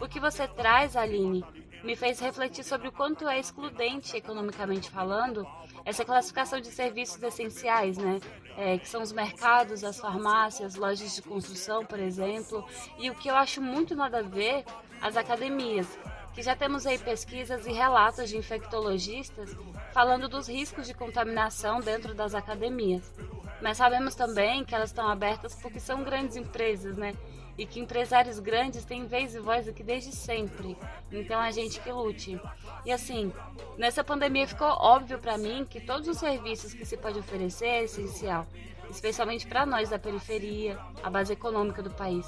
O 0.00 0.06
que 0.06 0.20
você 0.20 0.46
traz, 0.46 0.96
Aline, 0.96 1.44
me 1.84 1.94
fez 1.94 2.18
refletir 2.18 2.64
sobre 2.64 2.88
o 2.88 2.92
quanto 2.92 3.28
é 3.28 3.38
excludente, 3.38 4.16
economicamente 4.16 4.90
falando, 4.90 5.46
essa 5.84 6.04
classificação 6.04 6.60
de 6.60 6.68
serviços 6.68 7.22
essenciais, 7.22 7.98
né? 7.98 8.20
É, 8.56 8.78
que 8.78 8.88
são 8.88 9.02
os 9.02 9.12
mercados, 9.12 9.84
as 9.84 9.98
farmácias, 9.98 10.76
lojas 10.76 11.14
de 11.14 11.22
construção, 11.22 11.84
por 11.84 11.98
exemplo, 11.98 12.66
e 12.98 13.10
o 13.10 13.14
que 13.14 13.28
eu 13.28 13.36
acho 13.36 13.60
muito 13.60 13.94
nada 13.94 14.20
a 14.20 14.22
ver, 14.22 14.64
as 15.00 15.16
academias, 15.16 15.86
que 16.32 16.42
já 16.42 16.56
temos 16.56 16.86
aí 16.86 16.98
pesquisas 16.98 17.66
e 17.66 17.72
relatos 17.72 18.30
de 18.30 18.36
infectologistas 18.36 19.54
falando 19.92 20.28
dos 20.28 20.48
riscos 20.48 20.86
de 20.86 20.94
contaminação 20.94 21.80
dentro 21.80 22.14
das 22.14 22.34
academias. 22.34 23.12
Mas 23.60 23.76
sabemos 23.76 24.14
também 24.14 24.64
que 24.64 24.74
elas 24.74 24.90
estão 24.90 25.08
abertas 25.08 25.54
porque 25.54 25.78
são 25.78 26.02
grandes 26.02 26.36
empresas, 26.36 26.96
né? 26.96 27.14
E 27.56 27.64
que 27.66 27.80
empresários 27.80 28.38
grandes 28.38 28.84
têm 28.84 29.06
vez 29.06 29.34
e 29.34 29.38
voz 29.38 29.68
aqui 29.68 29.82
desde 29.82 30.10
sempre. 30.10 30.76
Então 31.12 31.40
a 31.40 31.50
gente 31.50 31.80
que 31.80 31.92
lute. 31.92 32.40
E 32.84 32.92
assim, 32.92 33.32
nessa 33.78 34.02
pandemia 34.02 34.46
ficou 34.46 34.68
óbvio 34.68 35.18
para 35.18 35.38
mim 35.38 35.64
que 35.68 35.80
todos 35.80 36.08
os 36.08 36.18
serviços 36.18 36.74
que 36.74 36.84
se 36.84 36.96
pode 36.96 37.18
oferecer 37.18 37.66
é 37.66 37.84
essencial, 37.84 38.46
especialmente 38.90 39.46
para 39.46 39.64
nós 39.64 39.90
da 39.90 39.98
periferia, 39.98 40.78
a 41.02 41.08
base 41.08 41.32
econômica 41.32 41.82
do 41.82 41.90
país. 41.90 42.26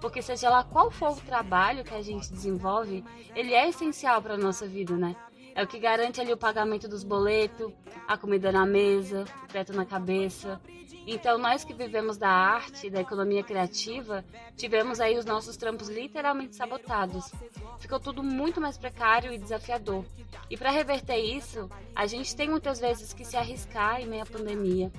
Porque 0.00 0.20
seja 0.20 0.50
lá 0.50 0.64
qual 0.64 0.90
for 0.90 1.12
o 1.12 1.20
trabalho 1.20 1.84
que 1.84 1.94
a 1.94 2.02
gente 2.02 2.30
desenvolve, 2.30 3.04
ele 3.34 3.54
é 3.54 3.68
essencial 3.68 4.20
para 4.20 4.36
nossa 4.36 4.66
vida, 4.66 4.96
né? 4.96 5.16
É 5.54 5.62
o 5.62 5.66
que 5.68 5.78
garante 5.78 6.20
ali 6.20 6.32
o 6.32 6.36
pagamento 6.36 6.88
dos 6.88 7.04
boletos, 7.04 7.72
a 8.08 8.18
comida 8.18 8.50
na 8.50 8.66
mesa, 8.66 9.24
o 9.44 9.46
teto 9.46 9.72
na 9.72 9.86
cabeça. 9.86 10.60
Então, 11.06 11.36
nós 11.38 11.64
que 11.64 11.74
vivemos 11.74 12.16
da 12.16 12.30
arte, 12.30 12.88
da 12.88 13.00
economia 13.00 13.42
criativa, 13.42 14.24
tivemos 14.56 15.00
aí 15.00 15.18
os 15.18 15.24
nossos 15.24 15.56
trampos 15.56 15.88
literalmente 15.88 16.56
sabotados. 16.56 17.30
Ficou 17.78 18.00
tudo 18.00 18.22
muito 18.22 18.60
mais 18.60 18.78
precário 18.78 19.32
e 19.32 19.38
desafiador. 19.38 20.04
E 20.50 20.56
para 20.56 20.70
reverter 20.70 21.18
isso, 21.18 21.68
a 21.94 22.06
gente 22.06 22.34
tem 22.34 22.48
muitas 22.48 22.80
vezes 22.80 23.12
que 23.12 23.24
se 23.24 23.36
arriscar 23.36 24.00
em 24.00 24.06
meio 24.06 24.22
à 24.22 24.26
pandemia 24.26 24.90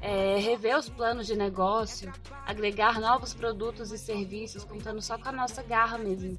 é, 0.00 0.38
rever 0.38 0.76
os 0.76 0.88
planos 0.88 1.26
de 1.26 1.36
negócio, 1.36 2.12
agregar 2.46 3.00
novos 3.00 3.34
produtos 3.34 3.90
e 3.92 3.98
serviços, 3.98 4.64
contando 4.64 5.02
só 5.02 5.18
com 5.18 5.28
a 5.28 5.32
nossa 5.32 5.62
garra 5.62 5.98
mesmo. 5.98 6.38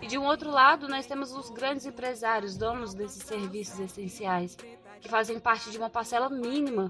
E 0.00 0.06
de 0.06 0.16
um 0.16 0.24
outro 0.24 0.50
lado, 0.50 0.88
nós 0.88 1.06
temos 1.06 1.32
os 1.32 1.50
grandes 1.50 1.86
empresários, 1.86 2.56
donos 2.56 2.94
desses 2.94 3.22
serviços 3.24 3.80
essenciais, 3.80 4.56
que 5.00 5.08
fazem 5.08 5.38
parte 5.38 5.70
de 5.70 5.78
uma 5.78 5.90
parcela 5.90 6.28
mínima, 6.28 6.88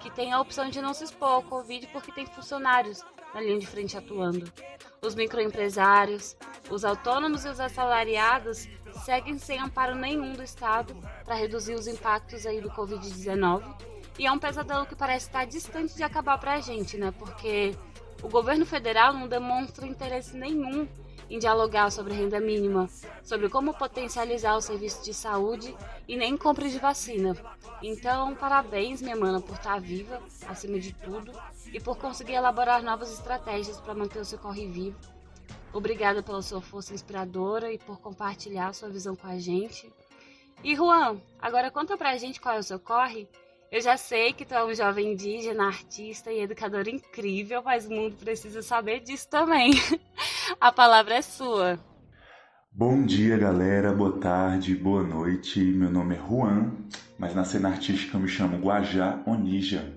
que 0.00 0.10
tem 0.10 0.32
a 0.32 0.40
opção 0.40 0.68
de 0.68 0.80
não 0.80 0.94
se 0.94 1.04
expor 1.04 1.28
ao 1.28 1.42
Covid 1.42 1.86
porque 1.88 2.12
tem 2.12 2.26
funcionários 2.26 3.02
na 3.34 3.40
linha 3.40 3.58
de 3.58 3.66
frente 3.66 3.96
atuando. 3.96 4.50
Os 5.02 5.14
microempresários, 5.14 6.36
os 6.70 6.84
autônomos 6.84 7.44
e 7.44 7.48
os 7.48 7.60
assalariados 7.60 8.68
seguem 9.04 9.38
sem 9.38 9.60
amparo 9.60 9.94
nenhum 9.94 10.32
do 10.32 10.42
Estado 10.42 10.96
para 11.24 11.34
reduzir 11.34 11.74
os 11.74 11.86
impactos 11.86 12.46
aí 12.46 12.60
do 12.60 12.70
Covid-19 12.70 13.62
e 14.18 14.26
é 14.26 14.32
um 14.32 14.38
pesadelo 14.38 14.84
que 14.84 14.96
parece 14.96 15.26
estar 15.26 15.44
distante 15.44 15.94
de 15.94 16.02
acabar 16.02 16.38
para 16.38 16.54
a 16.54 16.60
gente, 16.60 16.96
né? 16.96 17.12
Porque 17.16 17.74
o 18.20 18.28
governo 18.28 18.66
federal 18.66 19.12
não 19.12 19.28
demonstra 19.28 19.86
interesse 19.86 20.36
nenhum 20.36 20.88
em 21.28 21.38
dialogar 21.38 21.90
sobre 21.90 22.14
renda 22.14 22.40
mínima, 22.40 22.88
sobre 23.22 23.48
como 23.48 23.74
potencializar 23.74 24.56
o 24.56 24.60
serviço 24.60 25.04
de 25.04 25.12
saúde 25.12 25.76
e 26.06 26.16
nem 26.16 26.36
compra 26.36 26.68
de 26.68 26.78
vacina. 26.78 27.36
Então, 27.82 28.34
parabéns, 28.34 29.02
minha 29.02 29.16
mana, 29.16 29.40
por 29.40 29.56
estar 29.56 29.80
viva, 29.80 30.20
acima 30.46 30.78
de 30.78 30.92
tudo, 30.92 31.32
e 31.72 31.78
por 31.80 31.96
conseguir 31.96 32.34
elaborar 32.34 32.82
novas 32.82 33.12
estratégias 33.12 33.80
para 33.80 33.94
manter 33.94 34.20
o 34.20 34.24
seu 34.24 34.38
corre 34.38 34.66
vivo. 34.66 34.98
Obrigada 35.72 36.22
pela 36.22 36.40
sua 36.40 36.62
força 36.62 36.94
inspiradora 36.94 37.72
e 37.72 37.78
por 37.78 38.00
compartilhar 38.00 38.72
sua 38.72 38.88
visão 38.88 39.14
com 39.14 39.26
a 39.26 39.38
gente. 39.38 39.92
E 40.64 40.74
Juan, 40.74 41.20
agora 41.38 41.70
conta 41.70 41.96
pra 41.96 42.16
gente 42.16 42.40
qual 42.40 42.56
é 42.56 42.58
o 42.58 42.62
seu 42.62 42.80
corre 42.80 43.28
eu 43.70 43.82
já 43.82 43.98
sei 43.98 44.32
que 44.32 44.46
tu 44.46 44.54
é 44.54 44.64
um 44.64 44.74
jovem 44.74 45.12
indígena, 45.12 45.66
artista 45.66 46.32
e 46.32 46.40
educador 46.40 46.88
incrível, 46.88 47.62
mas 47.62 47.86
o 47.86 47.90
mundo 47.90 48.16
precisa 48.16 48.62
saber 48.62 49.00
disso 49.00 49.28
também. 49.28 49.72
A 50.60 50.72
palavra 50.72 51.14
é 51.14 51.22
sua. 51.22 51.78
Bom 52.72 53.04
dia, 53.04 53.36
galera. 53.36 53.92
Boa 53.92 54.18
tarde, 54.18 54.74
boa 54.74 55.02
noite. 55.02 55.60
Meu 55.60 55.90
nome 55.90 56.14
é 56.14 56.18
Juan, 56.18 56.72
mas 57.18 57.34
na 57.34 57.44
cena 57.44 57.68
artística 57.68 58.16
eu 58.16 58.20
me 58.20 58.28
chamo 58.28 58.58
Guajá 58.58 59.20
Onija. 59.26 59.94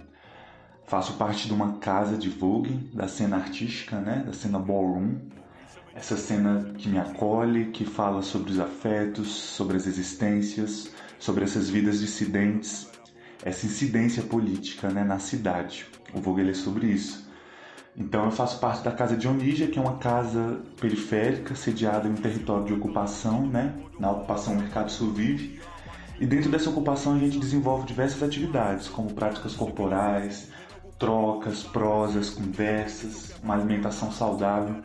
Faço 0.85 1.13
parte 1.13 1.47
de 1.47 1.53
uma 1.53 1.77
casa 1.77 2.17
de 2.17 2.29
Vogue, 2.29 2.73
da 2.93 3.07
cena 3.07 3.37
artística, 3.37 3.99
né? 3.99 4.23
Da 4.25 4.33
cena 4.33 4.59
ballroom. 4.59 5.19
Essa 5.93 6.17
cena 6.17 6.73
que 6.77 6.89
me 6.89 6.97
acolhe, 6.97 7.71
que 7.71 7.85
fala 7.85 8.21
sobre 8.21 8.51
os 8.51 8.59
afetos, 8.59 9.27
sobre 9.27 9.77
as 9.77 9.85
existências, 9.87 10.89
sobre 11.19 11.43
essas 11.43 11.69
vidas 11.69 11.99
dissidentes 11.99 12.91
essa 13.43 13.65
incidência 13.65 14.23
política 14.23 14.89
né, 14.89 15.03
na 15.03 15.19
cidade. 15.19 15.85
O 16.13 16.21
Vogel 16.21 16.49
é 16.49 16.53
sobre 16.53 16.87
isso. 16.87 17.29
Então 17.95 18.25
eu 18.25 18.31
faço 18.31 18.59
parte 18.59 18.83
da 18.83 18.91
Casa 18.91 19.17
de 19.17 19.27
Onígia, 19.27 19.67
que 19.67 19.77
é 19.77 19.81
uma 19.81 19.97
casa 19.97 20.59
periférica 20.79 21.55
sediada 21.55 22.07
em 22.07 22.11
um 22.11 22.15
território 22.15 22.65
de 22.65 22.73
ocupação, 22.73 23.45
né, 23.45 23.73
na 23.99 24.11
ocupação 24.11 24.55
Mercado 24.55 24.89
Sul. 24.89 25.13
E 25.19 26.25
dentro 26.25 26.49
dessa 26.49 26.69
ocupação 26.69 27.15
a 27.15 27.19
gente 27.19 27.37
desenvolve 27.37 27.85
diversas 27.85 28.23
atividades, 28.23 28.87
como 28.87 29.13
práticas 29.13 29.55
corporais, 29.55 30.49
trocas, 30.97 31.63
prosas, 31.63 32.29
conversas, 32.29 33.33
uma 33.43 33.55
alimentação 33.55 34.11
saudável. 34.11 34.81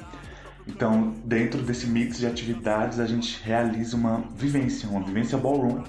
Então, 0.66 1.14
dentro 1.24 1.62
desse 1.62 1.86
mix 1.86 2.18
de 2.18 2.26
atividades, 2.26 2.98
a 2.98 3.06
gente 3.06 3.40
realiza 3.44 3.96
uma 3.96 4.24
vivência, 4.34 4.88
uma 4.88 5.04
vivência 5.04 5.38
ballroom, 5.38 5.84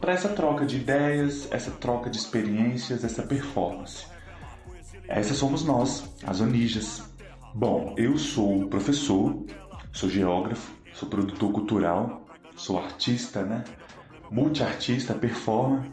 para 0.00 0.12
essa 0.14 0.30
troca 0.30 0.64
de 0.64 0.76
ideias, 0.76 1.46
essa 1.50 1.70
troca 1.72 2.08
de 2.08 2.16
experiências, 2.16 3.04
essa 3.04 3.22
performance. 3.22 4.06
Essas 5.10 5.38
somos 5.38 5.64
nós, 5.64 6.04
as 6.24 6.40
Onijas. 6.40 7.02
Bom, 7.52 7.96
eu 7.98 8.16
sou 8.16 8.68
professor, 8.68 9.44
sou 9.92 10.08
geógrafo, 10.08 10.72
sou 10.94 11.08
produtor 11.08 11.50
cultural, 11.50 12.24
sou 12.54 12.78
artista, 12.78 13.42
né? 13.42 13.64
Multiartista, 14.30 15.12
performer. 15.12 15.90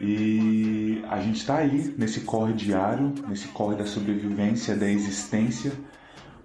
E 0.00 1.02
a 1.10 1.20
gente 1.20 1.38
está 1.38 1.56
aí 1.56 1.92
nesse 1.98 2.20
corre 2.20 2.52
diário, 2.52 3.12
nesse 3.26 3.48
corre 3.48 3.74
da 3.74 3.84
sobrevivência, 3.84 4.76
da 4.76 4.88
existência, 4.88 5.72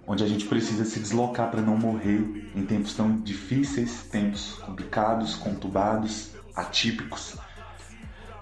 onde 0.04 0.24
a 0.24 0.26
gente 0.26 0.46
precisa 0.46 0.84
se 0.84 0.98
deslocar 0.98 1.48
para 1.48 1.62
não 1.62 1.78
morrer 1.78 2.50
em 2.56 2.66
tempos 2.66 2.94
tão 2.94 3.20
difíceis, 3.20 4.02
tempos 4.10 4.54
complicados, 4.54 5.36
conturbados 5.36 6.32
atípicos. 6.56 7.36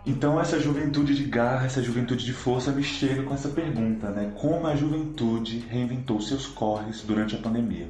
Então 0.04 0.40
essa 0.40 0.58
juventude 0.58 1.14
de 1.14 1.24
garra, 1.24 1.66
essa 1.66 1.80
juventude 1.80 2.24
de 2.24 2.32
força 2.32 2.72
me 2.72 2.82
chega 2.82 3.22
com 3.22 3.34
essa 3.34 3.48
pergunta, 3.48 4.10
né? 4.10 4.32
Como 4.40 4.66
a 4.66 4.74
juventude 4.74 5.58
reinventou 5.70 6.20
seus 6.20 6.44
corres 6.44 7.02
durante 7.02 7.36
a 7.36 7.38
pandemia? 7.38 7.88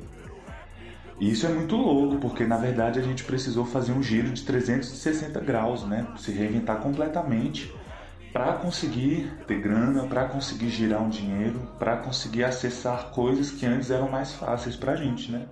E 1.19 1.31
isso 1.31 1.47
é 1.47 1.49
muito 1.49 1.75
louco, 1.75 2.19
porque 2.19 2.45
na 2.45 2.59
verdade 2.59 2.99
a 2.99 3.03
gente 3.03 3.25
precisou 3.25 3.65
fazer 3.65 3.93
um 3.93 4.03
giro 4.03 4.29
de 4.31 4.43
360 4.43 5.41
graus, 5.41 5.85
né? 5.85 6.07
Se 6.19 6.33
reinventar 6.33 6.81
completamente 6.81 7.73
para 8.31 8.55
conseguir 8.55 9.33
ter 9.47 9.61
grana, 9.61 10.07
para 10.07 10.27
conseguir 10.27 10.69
girar 10.69 11.03
um 11.03 11.09
dinheiro, 11.09 11.61
para 11.79 11.97
conseguir 11.97 12.45
acessar 12.45 13.11
coisas 13.11 13.51
que 13.51 13.65
antes 13.65 13.91
eram 13.91 14.11
mais 14.11 14.33
fáceis 14.33 14.77
para 14.77 14.93
a 14.93 14.97
gente, 14.97 15.33
né? 15.33 15.47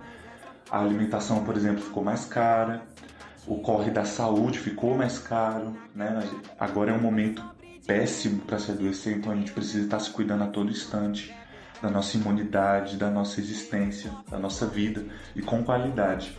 A 0.69 0.79
alimentação, 0.79 1.43
por 1.43 1.55
exemplo, 1.55 1.81
ficou 1.81 2.03
mais 2.03 2.25
cara, 2.25 2.83
o 3.47 3.57
corre 3.59 3.91
da 3.91 4.05
saúde 4.05 4.59
ficou 4.59 4.95
mais 4.95 5.17
caro, 5.17 5.75
né? 5.95 6.23
Agora 6.59 6.91
é 6.91 6.93
um 6.93 7.01
momento 7.01 7.43
péssimo 7.85 8.41
para 8.41 8.59
se 8.59 8.71
adoecer, 8.71 9.17
então 9.17 9.31
a 9.31 9.35
gente 9.35 9.51
precisa 9.51 9.83
estar 9.83 9.99
se 9.99 10.11
cuidando 10.11 10.43
a 10.43 10.47
todo 10.47 10.69
instante 10.69 11.33
da 11.81 11.89
nossa 11.89 12.15
imunidade, 12.15 12.95
da 12.95 13.09
nossa 13.09 13.39
existência, 13.39 14.11
da 14.29 14.37
nossa 14.37 14.67
vida 14.67 15.03
e 15.35 15.41
com 15.41 15.63
qualidade. 15.63 16.37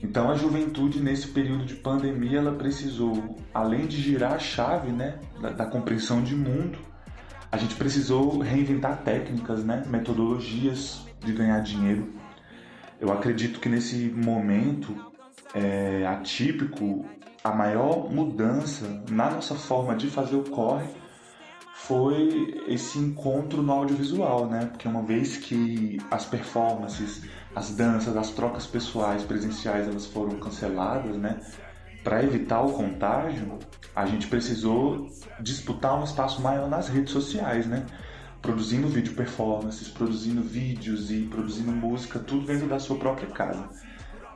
Então 0.00 0.30
a 0.30 0.36
juventude 0.36 1.00
nesse 1.00 1.28
período 1.28 1.64
de 1.64 1.74
pandemia 1.74 2.38
ela 2.38 2.52
precisou, 2.52 3.36
além 3.52 3.86
de 3.86 4.00
girar 4.00 4.34
a 4.34 4.38
chave, 4.38 4.92
né, 4.92 5.18
da, 5.40 5.50
da 5.50 5.66
compreensão 5.66 6.22
de 6.22 6.36
mundo, 6.36 6.78
a 7.50 7.56
gente 7.56 7.74
precisou 7.74 8.38
reinventar 8.38 8.98
técnicas, 9.02 9.64
né, 9.64 9.82
metodologias 9.86 11.04
de 11.18 11.32
ganhar 11.32 11.60
dinheiro. 11.60 12.12
Eu 13.00 13.10
acredito 13.10 13.58
que 13.58 13.68
nesse 13.68 14.10
momento 14.10 15.07
é, 15.54 16.06
atípico, 16.06 17.04
a 17.42 17.50
maior 17.50 18.10
mudança 18.10 19.02
na 19.10 19.30
nossa 19.30 19.54
forma 19.54 19.94
de 19.94 20.08
fazer 20.08 20.36
o 20.36 20.44
corre 20.44 20.88
foi 21.74 22.62
esse 22.66 22.98
encontro 22.98 23.62
no 23.62 23.72
audiovisual, 23.72 24.46
né? 24.46 24.66
Porque 24.66 24.88
uma 24.88 25.02
vez 25.02 25.36
que 25.36 25.98
as 26.10 26.26
performances, 26.26 27.22
as 27.54 27.74
danças, 27.74 28.16
as 28.16 28.30
trocas 28.30 28.66
pessoais 28.66 29.22
presenciais 29.22 29.86
elas 29.86 30.04
foram 30.04 30.38
canceladas, 30.38 31.16
né? 31.16 31.40
Para 32.02 32.22
evitar 32.22 32.60
o 32.62 32.72
contágio, 32.72 33.58
a 33.94 34.04
gente 34.06 34.26
precisou 34.26 35.08
disputar 35.40 35.98
um 35.98 36.04
espaço 36.04 36.42
maior 36.42 36.68
nas 36.68 36.88
redes 36.88 37.12
sociais, 37.12 37.66
né? 37.66 37.86
Produzindo 38.42 38.88
vídeo 38.88 39.14
performances, 39.14 39.88
produzindo 39.88 40.42
vídeos 40.42 41.10
e 41.10 41.22
produzindo 41.22 41.72
música, 41.72 42.18
tudo 42.18 42.44
dentro 42.44 42.68
da 42.68 42.78
sua 42.78 42.96
própria 42.96 43.28
casa. 43.28 43.68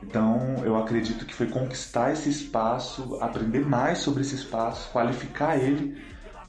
Então, 0.07 0.57
eu 0.65 0.77
acredito 0.77 1.25
que 1.25 1.33
foi 1.33 1.47
conquistar 1.47 2.11
esse 2.11 2.29
espaço, 2.29 3.17
aprender 3.21 3.65
mais 3.65 3.99
sobre 3.99 4.21
esse 4.21 4.35
espaço, 4.35 4.91
qualificar 4.91 5.57
ele 5.57 6.01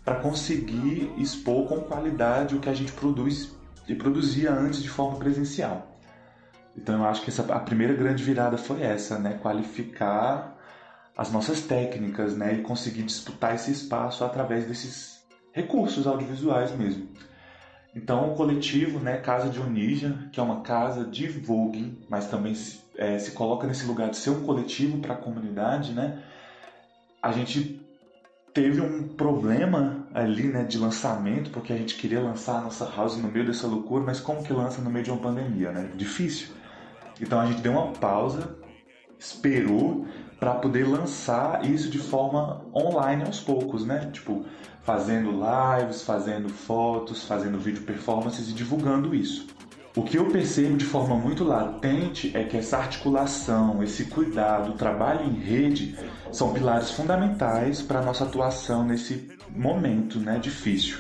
para 0.05 0.17
conseguir 0.17 1.13
expor 1.17 1.69
com 1.69 1.81
qualidade 1.81 2.55
o 2.55 2.61
que 2.61 2.69
a 2.69 2.75
gente 2.75 2.93
produz 2.93 3.55
e 3.89 3.95
produzia 3.95 4.53
antes 4.53 4.83
de 4.83 4.91
forma 4.91 5.19
presencial. 5.19 5.99
Então 6.77 6.97
eu 6.97 7.05
acho 7.05 7.23
que 7.23 7.31
essa, 7.31 7.43
a 7.55 7.61
primeira 7.61 7.95
grande 7.95 8.25
virada 8.25 8.59
foi 8.59 8.83
essa, 8.83 9.19
né? 9.19 9.39
Qualificar 9.41 10.59
as 11.17 11.31
nossas 11.31 11.61
técnicas, 11.61 12.37
né? 12.37 12.55
E 12.55 12.63
conseguir 12.63 13.05
disputar 13.05 13.55
esse 13.55 13.71
espaço 13.71 14.25
através 14.25 14.67
desses 14.67 15.25
recursos 15.53 16.07
audiovisuais 16.07 16.73
mesmo. 16.73 17.09
Então 17.95 18.33
o 18.33 18.35
coletivo, 18.35 18.99
né? 18.99 19.19
Casa 19.19 19.49
de 19.49 19.61
Onígia, 19.61 20.19
que 20.33 20.41
é 20.41 20.43
uma 20.43 20.63
casa 20.63 21.05
de 21.05 21.29
vogue, 21.29 21.99
mas 22.09 22.27
também 22.27 22.55
se, 22.55 22.81
é, 22.97 23.19
se 23.19 23.33
coloca 23.33 23.67
nesse 23.67 23.87
lugar 23.87 24.11
de 24.11 24.17
ser 24.17 24.31
um 24.31 24.45
coletivo 24.45 24.99
para 24.99 25.15
a 25.15 25.17
comunidade, 25.17 25.93
né? 25.93 26.23
A 27.23 27.31
gente 27.31 27.81
teve 28.53 28.81
um 28.81 29.09
problema 29.09 30.07
ali, 30.15 30.45
né, 30.45 30.63
de 30.63 30.79
lançamento, 30.79 31.51
porque 31.51 31.73
a 31.73 31.77
gente 31.77 31.97
queria 31.97 32.21
lançar 32.21 32.59
a 32.59 32.61
nossa 32.61 32.89
house 32.97 33.17
no 33.17 33.29
meio 33.29 33.45
dessa 33.45 33.67
loucura, 33.67 34.05
mas 34.05 34.21
como 34.21 34.45
que 34.45 34.53
lança 34.53 34.81
no 34.81 34.91
meio 34.91 35.05
de 35.05 35.11
uma 35.11 35.21
pandemia, 35.21 35.73
né? 35.73 35.91
Difícil. 35.97 36.55
Então 37.21 37.41
a 37.41 37.47
gente 37.47 37.61
deu 37.61 37.73
uma 37.73 37.93
pausa, 37.93 38.57
esperou 39.19 40.07
para 40.39 40.55
poder 40.55 40.87
lançar 40.87 41.65
isso 41.65 41.89
de 41.91 41.99
forma 41.99 42.65
online 42.75 43.25
aos 43.25 43.41
poucos, 43.41 43.85
né? 43.85 44.11
Tipo, 44.13 44.45
fazendo 44.85 45.31
lives, 45.31 46.03
fazendo 46.03 46.49
fotos, 46.49 47.25
fazendo 47.25 47.59
vídeo 47.59 47.83
performances 47.83 48.49
e 48.51 48.53
divulgando 48.53 49.15
isso. 49.15 49.47
O 49.97 50.03
que 50.03 50.19
eu 50.19 50.27
percebo 50.27 50.77
de 50.77 50.85
forma 50.85 51.15
muito 51.15 51.45
latente 51.45 52.33
é 52.35 52.43
que 52.43 52.57
essa 52.57 52.79
articulação, 52.79 53.81
esse 53.83 54.07
cuidado, 54.07 54.73
o 54.73 54.75
trabalho 54.75 55.25
em 55.25 55.35
rede 55.35 55.97
são 56.33 56.53
pilares 56.53 56.91
fundamentais 56.91 57.81
para 57.81 58.01
a 58.01 58.03
nossa 58.03 58.25
atuação 58.25 58.85
nesse 58.85 59.31
momento 59.49 60.19
né, 60.19 60.37
difícil, 60.39 60.99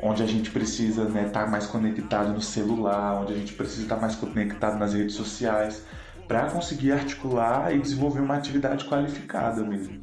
onde 0.00 0.22
a 0.22 0.26
gente 0.26 0.52
precisa 0.52 1.02
estar 1.02 1.12
né, 1.12 1.28
tá 1.28 1.46
mais 1.48 1.66
conectado 1.66 2.32
no 2.32 2.40
celular, 2.40 3.22
onde 3.22 3.32
a 3.32 3.36
gente 3.36 3.54
precisa 3.54 3.82
estar 3.82 3.96
tá 3.96 4.00
mais 4.00 4.14
conectado 4.14 4.78
nas 4.78 4.94
redes 4.94 5.16
sociais, 5.16 5.84
para 6.28 6.48
conseguir 6.48 6.92
articular 6.92 7.74
e 7.74 7.80
desenvolver 7.80 8.20
uma 8.20 8.36
atividade 8.36 8.84
qualificada 8.84 9.64
mesmo. 9.64 10.00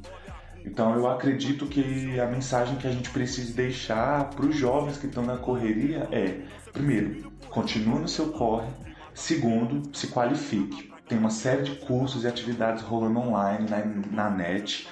Então 0.65 0.95
eu 0.95 1.07
acredito 1.07 1.67
que 1.67 2.19
a 2.19 2.25
mensagem 2.25 2.75
que 2.77 2.87
a 2.87 2.91
gente 2.91 3.11
precisa 3.11 3.53
deixar 3.53 4.29
para 4.31 4.45
os 4.45 4.55
jovens 4.55 4.97
que 4.97 5.05
estão 5.05 5.23
na 5.23 5.37
correria 5.37 6.07
é, 6.11 6.39
primeiro, 6.73 7.31
continue 7.49 7.99
no 7.99 8.07
seu 8.07 8.31
corre, 8.31 8.67
segundo, 9.13 9.95
se 9.95 10.07
qualifique. 10.07 10.91
Tem 11.07 11.19
uma 11.19 11.29
série 11.29 11.61
de 11.61 11.75
cursos 11.75 12.23
e 12.23 12.27
atividades 12.27 12.81
rolando 12.81 13.19
online 13.19 13.69
na, 13.69 13.85
na 14.11 14.29
net. 14.29 14.87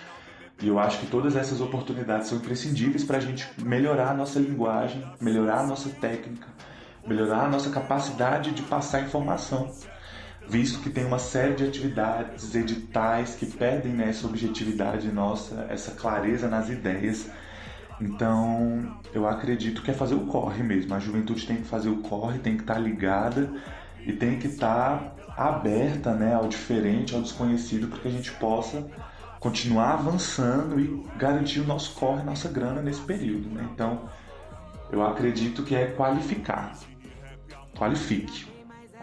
E 0.62 0.68
eu 0.68 0.78
acho 0.78 1.00
que 1.00 1.08
todas 1.08 1.36
essas 1.36 1.60
oportunidades 1.60 2.28
são 2.28 2.38
imprescindíveis 2.38 3.04
para 3.04 3.18
a 3.18 3.20
gente 3.20 3.50
melhorar 3.58 4.12
a 4.12 4.14
nossa 4.14 4.40
linguagem, 4.40 5.04
melhorar 5.20 5.62
a 5.62 5.68
nossa 5.68 5.90
técnica, 5.90 6.48
melhorar 7.06 7.46
a 7.46 7.50
nossa 7.50 7.72
capacidade 7.72 8.52
de 8.52 8.62
passar 8.62 9.02
informação 9.02 9.74
visto 10.48 10.80
que 10.80 10.90
tem 10.90 11.06
uma 11.06 11.20
série 11.20 11.56
de 11.56 11.64
atividades, 11.64 12.54
editais 12.54 13.36
que 13.36 13.46
perdem 13.46 13.94
né, 13.94 14.10
essa 14.10 14.28
objetividade 14.28 15.12
nossa, 15.12 15.66
essa 15.70 15.92
clareza 15.92 16.48
nas 16.48 16.70
ideias. 16.70 17.30
Então, 18.00 18.98
eu 19.14 19.28
acredito 19.28 19.82
que 19.82 19.92
é 19.92 19.94
fazer 19.94 20.16
o 20.16 20.26
corre 20.26 20.64
mesmo. 20.64 20.94
A 20.94 21.00
juventude 21.00 21.46
tem 21.46 21.58
que 21.58 21.64
fazer 21.64 21.90
o 21.90 21.98
corre, 21.98 22.40
tem 22.40 22.56
que 22.56 22.64
estar 22.64 22.76
tá 22.76 22.80
ligada 22.80 23.52
e 24.06 24.12
tem 24.12 24.38
que 24.38 24.48
estar 24.48 25.00
tá 25.00 25.46
aberta 25.46 26.14
né, 26.14 26.34
ao 26.34 26.48
diferente, 26.48 27.16
ao 27.16 27.22
desconhecido, 27.22 27.88
para 27.88 28.00
que 28.00 28.08
a 28.08 28.12
gente 28.12 28.32
possa 28.34 28.86
continuar 29.40 29.94
avançando 29.94 30.80
e 30.80 31.04
garantir 31.18 31.60
o 31.60 31.66
nosso 31.66 31.94
corre, 31.96 32.24
nossa 32.24 32.50
grana 32.50 32.82
nesse 32.82 33.02
período. 33.02 33.50
Né? 33.50 33.68
Então, 33.74 34.10
eu 34.92 35.06
acredito 35.06 35.64
que 35.64 35.76
é 35.76 35.88
qualificar. 35.88 36.74
Qualifique. 37.76 38.53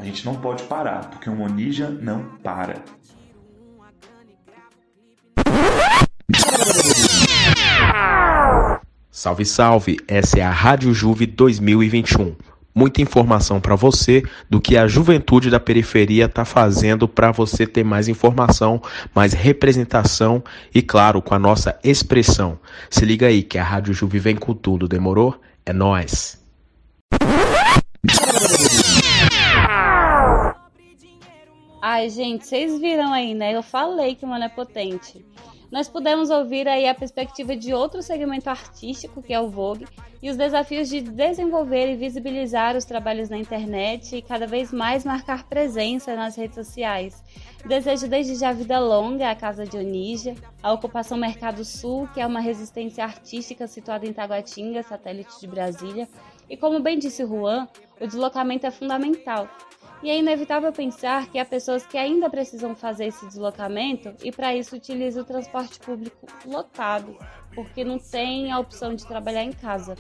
A 0.01 0.03
gente 0.03 0.25
não 0.25 0.35
pode 0.35 0.63
parar, 0.63 1.11
porque 1.11 1.29
um 1.29 1.43
Onija 1.43 1.91
não 1.91 2.25
para. 2.43 2.77
Salve, 9.11 9.45
salve! 9.45 9.99
Essa 10.09 10.39
é 10.39 10.43
a 10.43 10.51
Rádio 10.51 10.95
Juve 10.95 11.27
2021. 11.27 12.35
Muita 12.75 13.03
informação 13.03 13.61
para 13.61 13.77
você 13.77 14.23
do 14.49 14.59
que 14.59 14.79
a 14.79 14.89
juventude 14.89 15.51
da 15.51 15.61
periferia 15.61 16.25
está 16.25 16.47
fazendo 16.47 17.07
para 17.07 17.31
você 17.31 17.67
ter 17.67 17.85
mais 17.85 18.09
informação, 18.09 18.81
mais 19.15 19.35
representação 19.35 20.43
e, 20.75 20.81
claro, 20.81 21.21
com 21.21 21.35
a 21.35 21.39
nossa 21.39 21.79
expressão. 21.85 22.59
Se 22.89 23.05
liga 23.05 23.27
aí 23.27 23.43
que 23.43 23.59
a 23.59 23.63
Rádio 23.63 23.93
Juve 23.93 24.19
vem 24.19 24.37
com 24.37 24.55
tudo, 24.55 24.89
demorou? 24.89 25.39
É 25.67 25.75
nós. 25.75 26.41
Ai, 31.83 32.11
gente, 32.11 32.47
vocês 32.47 32.79
viram 32.79 33.11
aí, 33.11 33.33
né? 33.33 33.57
Eu 33.57 33.63
falei 33.63 34.15
que 34.15 34.25
o 34.25 34.29
Mano 34.29 34.45
é 34.45 34.49
potente. 34.51 35.25
Nós 35.73 35.89
pudemos 35.89 36.29
ouvir 36.29 36.69
aí 36.69 36.87
a 36.87 36.95
perspectiva 36.95 37.57
de 37.57 37.73
outro 37.73 38.03
segmento 38.03 38.51
artístico, 38.51 39.23
que 39.23 39.33
é 39.33 39.41
o 39.41 39.49
Vogue, 39.49 39.87
e 40.23 40.29
os 40.29 40.37
desafios 40.37 40.91
de 40.91 41.01
desenvolver 41.01 41.91
e 41.91 41.97
visibilizar 41.97 42.77
os 42.77 42.85
trabalhos 42.85 43.31
na 43.31 43.39
internet 43.39 44.17
e 44.17 44.21
cada 44.21 44.47
vez 44.47 44.71
mais 44.73 45.07
marcar 45.07 45.49
presença 45.49 46.15
nas 46.15 46.37
redes 46.37 46.57
sociais. 46.57 47.25
Desejo 47.65 48.09
desde 48.09 48.35
já 48.35 48.53
vida 48.53 48.79
longa 48.79 49.31
à 49.31 49.35
Casa 49.35 49.65
de 49.65 49.79
Onígia, 49.79 50.35
a 50.63 50.73
ocupação 50.73 51.17
Mercado 51.17 51.65
Sul, 51.65 52.07
que 52.13 52.21
é 52.21 52.27
uma 52.27 52.41
resistência 52.41 53.05
artística 53.05 53.67
situada 53.67 54.07
em 54.07 54.13
Taguatinga, 54.13 54.83
satélite 54.83 55.41
de 55.41 55.47
Brasília, 55.47 56.07
e 56.49 56.57
como 56.57 56.81
bem 56.81 56.99
disse 56.99 57.25
Juan, 57.25 57.67
o 57.99 58.07
deslocamento 58.07 58.67
é 58.67 58.71
fundamental, 58.71 59.49
e 60.03 60.11
é 60.11 60.19
inevitável 60.19 60.73
pensar 60.73 61.29
que 61.29 61.39
há 61.39 61.45
pessoas 61.45 61.87
que 61.87 61.99
ainda 61.99 62.31
precisam 62.31 62.75
fazer 62.75 63.07
esse 63.07 63.27
deslocamento 63.27 64.15
e 64.23 64.33
para 64.33 64.55
isso 64.55 64.77
utilizam 64.77 65.23
o 65.23 65.27
transporte 65.27 65.79
público 65.79 66.27
lotado, 66.47 67.17
porque 67.55 67.85
não 67.85 67.99
tem 67.99 68.51
a 68.51 68.59
opção 68.59 68.95
de 68.95 69.07
trabalhar 69.07 69.45
em 69.45 69.53
casa. 69.53 69.95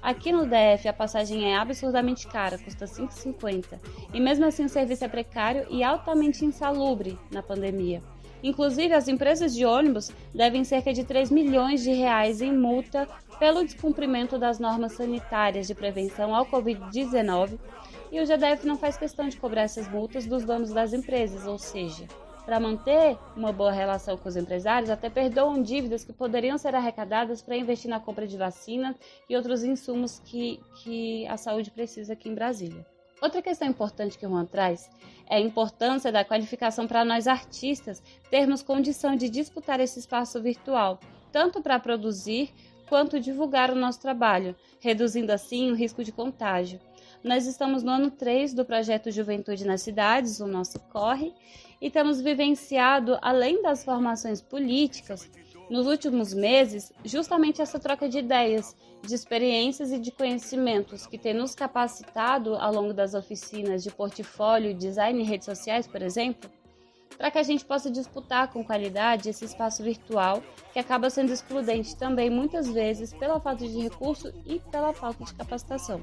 Aqui 0.00 0.32
no 0.32 0.46
DF 0.46 0.88
a 0.88 0.92
passagem 0.92 1.52
é 1.52 1.58
absurdamente 1.58 2.26
cara, 2.26 2.58
custa 2.58 2.86
5,50, 2.86 3.78
e 4.14 4.20
mesmo 4.20 4.46
assim 4.46 4.64
o 4.64 4.68
serviço 4.68 5.04
é 5.04 5.08
precário 5.08 5.66
e 5.68 5.82
altamente 5.82 6.44
insalubre 6.44 7.18
na 7.30 7.42
pandemia. 7.42 8.02
Inclusive, 8.42 8.94
as 8.94 9.06
empresas 9.06 9.54
de 9.54 9.66
ônibus 9.66 10.10
devem 10.34 10.64
cerca 10.64 10.94
de 10.94 11.04
3 11.04 11.30
milhões 11.30 11.82
de 11.82 11.92
reais 11.92 12.40
em 12.40 12.56
multa 12.56 13.06
pelo 13.38 13.64
descumprimento 13.64 14.38
das 14.38 14.58
normas 14.58 14.92
sanitárias 14.92 15.66
de 15.66 15.74
prevenção 15.74 16.34
ao 16.34 16.46
Covid-19 16.46 17.58
e 18.10 18.20
o 18.20 18.26
GDF 18.26 18.66
não 18.66 18.76
faz 18.76 18.96
questão 18.96 19.28
de 19.28 19.36
cobrar 19.36 19.62
essas 19.62 19.88
multas 19.88 20.26
dos 20.26 20.44
donos 20.44 20.72
das 20.72 20.92
empresas, 20.92 21.46
ou 21.46 21.58
seja, 21.58 22.06
para 22.44 22.58
manter 22.58 23.16
uma 23.36 23.52
boa 23.52 23.70
relação 23.70 24.16
com 24.16 24.28
os 24.28 24.36
empresários, 24.36 24.90
até 24.90 25.08
perdoam 25.08 25.62
dívidas 25.62 26.04
que 26.04 26.12
poderiam 26.12 26.58
ser 26.58 26.74
arrecadadas 26.74 27.40
para 27.40 27.56
investir 27.56 27.88
na 27.88 28.00
compra 28.00 28.26
de 28.26 28.36
vacinas 28.36 28.96
e 29.28 29.36
outros 29.36 29.62
insumos 29.62 30.20
que, 30.24 30.60
que 30.82 31.26
a 31.28 31.36
saúde 31.36 31.70
precisa 31.70 32.14
aqui 32.14 32.28
em 32.28 32.34
Brasília. 32.34 32.84
Outra 33.22 33.42
questão 33.42 33.68
importante 33.68 34.18
que 34.18 34.26
o 34.26 34.30
Juan 34.30 34.46
traz 34.46 34.90
é 35.28 35.36
a 35.36 35.40
importância 35.40 36.10
da 36.10 36.24
qualificação 36.24 36.88
para 36.88 37.04
nós 37.04 37.26
artistas 37.26 38.02
termos 38.30 38.62
condição 38.62 39.14
de 39.14 39.28
disputar 39.28 39.78
esse 39.78 39.98
espaço 39.98 40.40
virtual, 40.40 40.98
tanto 41.30 41.62
para 41.62 41.78
produzir 41.78 42.50
quanto 42.88 43.20
divulgar 43.20 43.70
o 43.70 43.76
nosso 43.76 44.00
trabalho, 44.00 44.56
reduzindo 44.80 45.30
assim 45.30 45.70
o 45.70 45.76
risco 45.76 46.02
de 46.02 46.10
contágio. 46.10 46.80
Nós 47.22 47.46
estamos 47.46 47.82
no 47.82 47.90
ano 47.90 48.10
3 48.10 48.54
do 48.54 48.64
projeto 48.64 49.10
Juventude 49.10 49.66
nas 49.66 49.82
Cidades, 49.82 50.40
o 50.40 50.46
nosso 50.46 50.80
Corre, 50.90 51.34
e 51.78 51.90
temos 51.90 52.18
vivenciado, 52.18 53.18
além 53.20 53.62
das 53.62 53.84
formações 53.84 54.40
políticas, 54.40 55.30
nos 55.68 55.86
últimos 55.86 56.32
meses, 56.32 56.90
justamente 57.04 57.60
essa 57.60 57.78
troca 57.78 58.08
de 58.08 58.18
ideias, 58.18 58.74
de 59.06 59.14
experiências 59.14 59.92
e 59.92 59.98
de 59.98 60.10
conhecimentos 60.10 61.06
que 61.06 61.18
tem 61.18 61.34
nos 61.34 61.54
capacitado 61.54 62.54
ao 62.56 62.72
longo 62.72 62.94
das 62.94 63.12
oficinas 63.12 63.82
de 63.82 63.90
portfólio, 63.90 64.74
design 64.74 65.22
e 65.22 65.26
redes 65.26 65.44
sociais, 65.44 65.86
por 65.86 66.00
exemplo, 66.00 66.50
para 67.20 67.30
que 67.30 67.36
a 67.36 67.42
gente 67.42 67.66
possa 67.66 67.90
disputar 67.90 68.48
com 68.48 68.64
qualidade 68.64 69.28
esse 69.28 69.44
espaço 69.44 69.82
virtual 69.82 70.42
que 70.72 70.78
acaba 70.78 71.10
sendo 71.10 71.30
excludente 71.30 71.94
também 71.94 72.30
muitas 72.30 72.66
vezes 72.72 73.12
pela 73.12 73.38
falta 73.38 73.68
de 73.68 73.78
recurso 73.78 74.32
e 74.46 74.58
pela 74.58 74.94
falta 74.94 75.22
de 75.22 75.34
capacitação. 75.34 76.00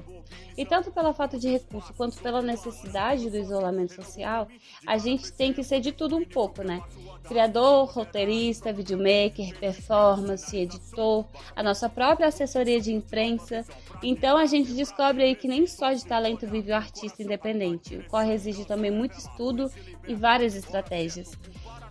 E 0.56 0.64
tanto 0.64 0.92
pela 0.92 1.12
falta 1.12 1.36
de 1.36 1.48
recurso 1.48 1.92
quanto 1.94 2.20
pela 2.22 2.40
necessidade 2.40 3.28
do 3.30 3.36
isolamento 3.36 3.94
social, 3.94 4.46
a 4.86 4.96
gente 4.96 5.32
tem 5.32 5.52
que 5.52 5.64
ser 5.64 5.80
de 5.80 5.90
tudo 5.90 6.16
um 6.16 6.24
pouco, 6.24 6.62
né? 6.62 6.80
Criador, 7.24 7.86
roteirista, 7.86 8.72
videomaker, 8.72 9.58
performance, 9.58 10.56
editor, 10.56 11.26
a 11.56 11.64
nossa 11.64 11.88
própria 11.88 12.28
assessoria 12.28 12.80
de 12.80 12.92
imprensa. 12.92 13.64
Então 14.04 14.36
a 14.36 14.46
gente 14.46 14.72
descobre 14.72 15.24
aí 15.24 15.34
que 15.34 15.48
nem 15.48 15.66
só 15.66 15.92
de 15.92 16.06
talento 16.06 16.46
vive 16.46 16.70
o 16.70 16.76
artista 16.76 17.24
independente. 17.24 17.96
O 17.96 18.06
corre 18.06 18.34
exige 18.34 18.64
também 18.64 18.90
muito 18.90 19.18
estudo 19.18 19.68
e 20.06 20.14
várias 20.14 20.54
estratégias. 20.54 21.07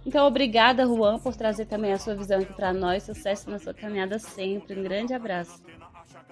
Então, 0.06 0.26
obrigada, 0.26 0.86
Juan, 0.86 1.20
por 1.20 1.36
trazer 1.36 1.66
também 1.66 1.92
a 1.92 2.00
sua 2.00 2.16
visão 2.16 2.40
aqui 2.40 2.54
para 2.54 2.74
nós. 2.74 3.04
Sucesso 3.04 3.50
na 3.50 3.60
sua 3.60 3.74
caminhada 3.74 4.18
sempre. 4.20 4.80
Um 4.80 4.84
grande 4.84 5.14
abraço. 5.14 5.62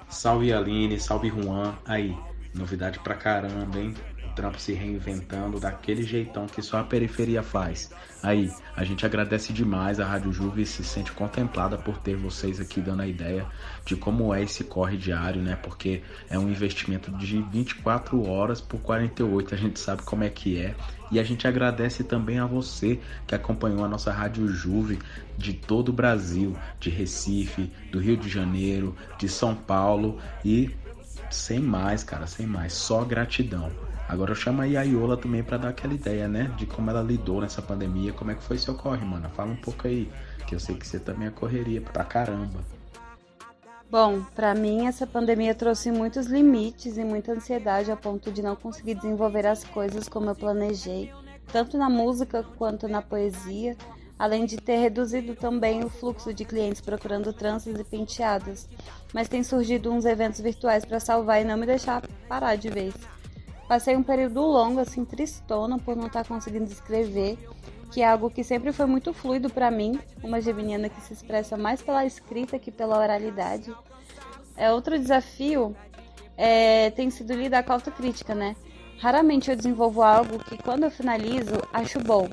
Salve 0.09 0.53
Aline, 0.53 0.99
salve 0.99 1.29
Juan. 1.29 1.77
Aí, 1.85 2.15
novidade 2.53 2.99
pra 2.99 3.15
caramba, 3.15 3.79
hein? 3.79 3.93
Trampo 4.35 4.59
se 4.59 4.73
reinventando 4.73 5.59
daquele 5.59 6.03
jeitão 6.03 6.45
que 6.45 6.61
só 6.61 6.79
a 6.79 6.83
periferia 6.83 7.41
faz. 7.41 7.89
Aí, 8.21 8.51
a 8.75 8.83
gente 8.83 9.05
agradece 9.05 9.53
demais 9.53 9.99
a 9.99 10.05
Rádio 10.05 10.33
Juve 10.33 10.63
e 10.63 10.65
se 10.65 10.83
sente 10.83 11.11
contemplada 11.11 11.77
por 11.77 11.97
ter 11.99 12.15
vocês 12.15 12.59
aqui 12.59 12.81
dando 12.81 13.01
a 13.01 13.07
ideia 13.07 13.45
de 13.85 13.95
como 13.95 14.33
é 14.33 14.41
esse 14.43 14.63
corre 14.63 14.97
diário, 14.97 15.41
né? 15.41 15.55
Porque 15.61 16.01
é 16.29 16.37
um 16.37 16.49
investimento 16.49 17.11
de 17.11 17.41
24 17.41 18.27
horas 18.27 18.59
por 18.59 18.79
48, 18.81 19.53
a 19.53 19.57
gente 19.57 19.79
sabe 19.79 20.01
como 20.03 20.23
é 20.23 20.29
que 20.29 20.59
é. 20.59 20.75
E 21.11 21.19
a 21.19 21.23
gente 21.23 21.47
agradece 21.47 22.03
também 22.03 22.39
a 22.39 22.45
você 22.45 22.99
que 23.27 23.35
acompanhou 23.35 23.85
a 23.85 23.87
nossa 23.87 24.11
Rádio 24.11 24.47
Juve 24.47 24.99
de 25.37 25.53
todo 25.53 25.89
o 25.89 25.93
Brasil, 25.93 26.55
de 26.79 26.89
Recife, 26.89 27.71
do 27.91 27.99
Rio 27.99 28.17
de 28.17 28.27
Janeiro, 28.27 28.95
de 29.17 29.29
São 29.29 29.53
Paulo 29.53 30.19
e 30.43 30.71
sem 31.35 31.59
mais, 31.59 32.03
cara, 32.03 32.25
sem 32.25 32.45
mais, 32.45 32.73
só 32.73 33.03
gratidão. 33.03 33.71
Agora 34.07 34.31
eu 34.31 34.35
chamo 34.35 34.61
a 34.61 34.65
Iola 34.65 35.17
também 35.17 35.43
para 35.43 35.57
dar 35.57 35.69
aquela 35.69 35.93
ideia, 35.93 36.27
né? 36.27 36.53
De 36.57 36.65
como 36.65 36.89
ela 36.89 37.01
lidou 37.01 37.41
nessa 37.41 37.61
pandemia, 37.61 38.13
como 38.13 38.31
é 38.31 38.35
que 38.35 38.43
foi 38.43 38.57
seu 38.57 38.75
corre, 38.75 39.03
mano. 39.03 39.29
Fala 39.29 39.51
um 39.51 39.55
pouco 39.55 39.87
aí, 39.87 40.11
que 40.45 40.53
eu 40.53 40.59
sei 40.59 40.75
que 40.75 40.87
você 40.87 40.99
também 40.99 41.27
é 41.27 41.31
correria 41.31 41.81
pra 41.81 42.03
caramba. 42.03 42.59
Bom, 43.89 44.23
para 44.35 44.53
mim 44.53 44.87
essa 44.87 45.05
pandemia 45.05 45.55
trouxe 45.55 45.91
muitos 45.91 46.25
limites 46.25 46.97
e 46.97 47.03
muita 47.03 47.33
ansiedade 47.33 47.91
a 47.91 47.95
ponto 47.95 48.31
de 48.31 48.41
não 48.41 48.55
conseguir 48.55 48.95
desenvolver 48.95 49.45
as 49.45 49.63
coisas 49.63 50.09
como 50.09 50.29
eu 50.29 50.35
planejei, 50.35 51.11
tanto 51.51 51.77
na 51.77 51.89
música 51.89 52.43
quanto 52.57 52.87
na 52.87 53.01
poesia, 53.01 53.77
além 54.17 54.45
de 54.45 54.57
ter 54.57 54.77
reduzido 54.77 55.35
também 55.35 55.83
o 55.83 55.89
fluxo 55.89 56.33
de 56.33 56.45
clientes 56.45 56.81
procurando 56.81 57.33
tranças 57.33 57.79
e 57.79 57.83
penteadas. 57.83 58.67
Mas 59.13 59.27
tem 59.27 59.43
surgido 59.43 59.91
uns 59.91 60.05
eventos 60.05 60.39
virtuais 60.39 60.85
para 60.85 60.99
salvar 60.99 61.41
e 61.41 61.45
não 61.45 61.57
me 61.57 61.65
deixar 61.65 62.01
parar 62.27 62.55
de 62.55 62.69
vez. 62.69 62.93
Passei 63.67 63.95
um 63.95 64.03
período 64.03 64.41
longo, 64.41 64.79
assim, 64.79 65.03
tristona 65.03 65.79
por 65.79 65.95
não 65.95 66.07
estar 66.07 66.23
tá 66.23 66.29
conseguindo 66.29 66.71
escrever, 66.71 67.37
que 67.91 68.01
é 68.01 68.07
algo 68.07 68.29
que 68.29 68.43
sempre 68.43 68.71
foi 68.71 68.85
muito 68.85 69.13
fluido 69.13 69.49
para 69.49 69.71
mim, 69.71 69.99
uma 70.23 70.39
geminiana 70.39 70.89
que 70.89 71.01
se 71.01 71.13
expressa 71.13 71.57
mais 71.57 71.81
pela 71.81 72.05
escrita 72.05 72.59
que 72.59 72.71
pela 72.71 72.99
oralidade. 72.99 73.73
É 74.55 74.71
outro 74.71 74.97
desafio 74.97 75.75
é, 76.37 76.91
tem 76.91 77.09
sido 77.09 77.33
lidar 77.33 77.63
com 77.63 77.71
a 77.71 77.75
autocrítica, 77.75 78.35
né? 78.35 78.55
Raramente 78.99 79.49
eu 79.49 79.55
desenvolvo 79.55 80.01
algo 80.01 80.39
que 80.39 80.57
quando 80.57 80.83
eu 80.83 80.91
finalizo 80.91 81.61
acho 81.73 81.99
bom. 81.99 82.29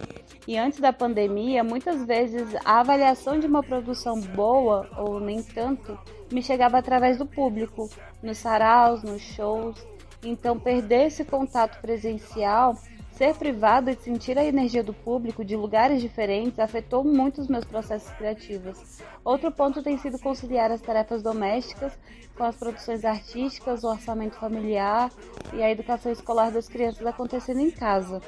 E 0.47 0.59
antes 0.59 0.81
da 0.81 0.93
pandemia, 0.93 1.63
muitas 1.63 2.05
vezes 2.05 2.55
a 2.65 2.81
avaliação 2.81 3.39
de 3.39 3.47
uma 3.47 3.63
produção 3.63 4.21
boa 4.21 4.89
ou 4.97 5.21
nem 5.21 5.43
tanto 5.43 5.99
me 6.33 6.43
chegava 6.43 6.79
através 6.79 7.19
do 7.19 7.27
público, 7.27 7.89
nos 8.23 8.39
saraus, 8.39 9.03
nos 9.03 9.21
shows. 9.21 9.77
Então, 10.25 10.59
perder 10.59 11.09
esse 11.09 11.25
contato 11.25 11.81
presencial, 11.81 12.77
ser 13.13 13.35
privado 13.35 13.91
e 13.91 13.97
sentir 13.97 14.39
a 14.39 14.45
energia 14.45 14.83
do 14.83 14.95
público 14.95 15.45
de 15.45 15.55
lugares 15.55 16.01
diferentes 16.01 16.59
afetou 16.59 17.05
muito 17.05 17.41
os 17.41 17.49
meus 17.49 17.65
processos 17.65 18.11
criativos. 18.15 19.01
Outro 19.25 19.53
ponto 19.53 19.83
tem 19.83 19.99
sido 19.99 20.19
conciliar 20.19 20.71
as 20.71 20.81
tarefas 20.81 21.23
domésticas 21.23 21.99
com 22.37 22.45
as 22.45 22.57
produções 22.57 23.05
artísticas, 23.05 23.85
o 23.85 23.89
orçamento 23.89 24.37
familiar 24.37 25.11
e 25.53 25.63
a 25.63 25.71
educação 25.71 26.11
escolar 26.11 26.51
das 26.51 26.69
crianças 26.69 27.07
acontecendo 27.07 27.61
em 27.61 27.71
casa. 27.71 28.21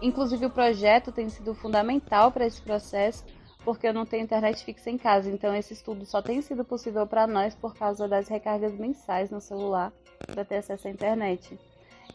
Inclusive, 0.00 0.46
o 0.46 0.50
projeto 0.50 1.10
tem 1.10 1.28
sido 1.28 1.54
fundamental 1.54 2.30
para 2.30 2.46
esse 2.46 2.60
processo, 2.60 3.24
porque 3.64 3.88
eu 3.88 3.94
não 3.94 4.06
tenho 4.06 4.22
internet 4.22 4.64
fixa 4.64 4.90
em 4.90 4.98
casa, 4.98 5.30
então 5.30 5.54
esse 5.54 5.72
estudo 5.72 6.06
só 6.06 6.22
tem 6.22 6.40
sido 6.40 6.64
possível 6.64 7.06
para 7.06 7.26
nós 7.26 7.54
por 7.54 7.74
causa 7.74 8.06
das 8.06 8.28
recargas 8.28 8.78
mensais 8.78 9.30
no 9.30 9.40
celular 9.40 9.92
para 10.26 10.44
ter 10.44 10.56
acesso 10.56 10.86
à 10.86 10.90
internet. 10.90 11.58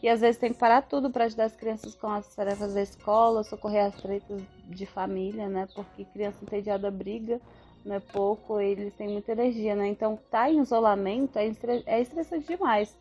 E 0.02 0.08
às 0.08 0.20
vezes 0.20 0.38
tem 0.38 0.52
que 0.52 0.58
parar 0.58 0.82
tudo 0.82 1.10
para 1.10 1.24
ajudar 1.24 1.44
as 1.44 1.56
crianças 1.56 1.94
com 1.94 2.08
as 2.08 2.34
tarefas 2.34 2.74
da 2.74 2.82
escola, 2.82 3.42
socorrer 3.42 3.86
as 3.86 3.94
tretas 3.94 4.42
de 4.66 4.86
família, 4.86 5.48
né? 5.48 5.66
Porque 5.74 6.04
criança 6.04 6.38
entediada 6.42 6.90
briga, 6.90 7.40
não 7.84 7.96
é 7.96 8.00
pouco, 8.00 8.60
eles 8.60 8.94
têm 8.94 9.08
muita 9.08 9.32
energia, 9.32 9.74
né? 9.74 9.88
Então 9.88 10.18
tá 10.30 10.50
em 10.50 10.60
isolamento 10.60 11.38
é, 11.38 11.52
é 11.86 12.00
estressante 12.00 12.46
demais. 12.46 12.94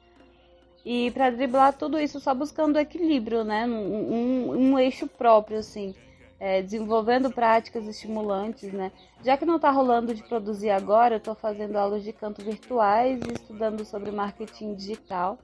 E 0.85 1.11
para 1.11 1.29
driblar 1.29 1.73
tudo 1.73 1.99
isso 1.99 2.19
só 2.19 2.33
buscando 2.33 2.79
equilíbrio, 2.79 3.43
né? 3.43 3.65
Um, 3.65 4.13
um, 4.13 4.51
um 4.51 4.79
eixo 4.79 5.07
próprio, 5.07 5.59
assim 5.59 5.93
é, 6.43 6.61
desenvolvendo 6.61 7.31
práticas 7.31 7.87
estimulantes, 7.87 8.69
né? 8.73 8.91
Já 9.23 9.37
que 9.37 9.45
não 9.45 9.55
está 9.55 9.71
rolando 9.71 10.13
de 10.13 10.21
produzir 10.23 10.71
agora, 10.71 11.13
eu 11.13 11.17
estou 11.17 11.33
fazendo 11.33 11.77
aulas 11.77 12.03
de 12.03 12.11
canto 12.11 12.43
virtuais 12.43 13.17
e 13.21 13.31
estudando 13.31 13.85
sobre 13.85 14.11
marketing 14.11 14.75
digital. 14.75 15.39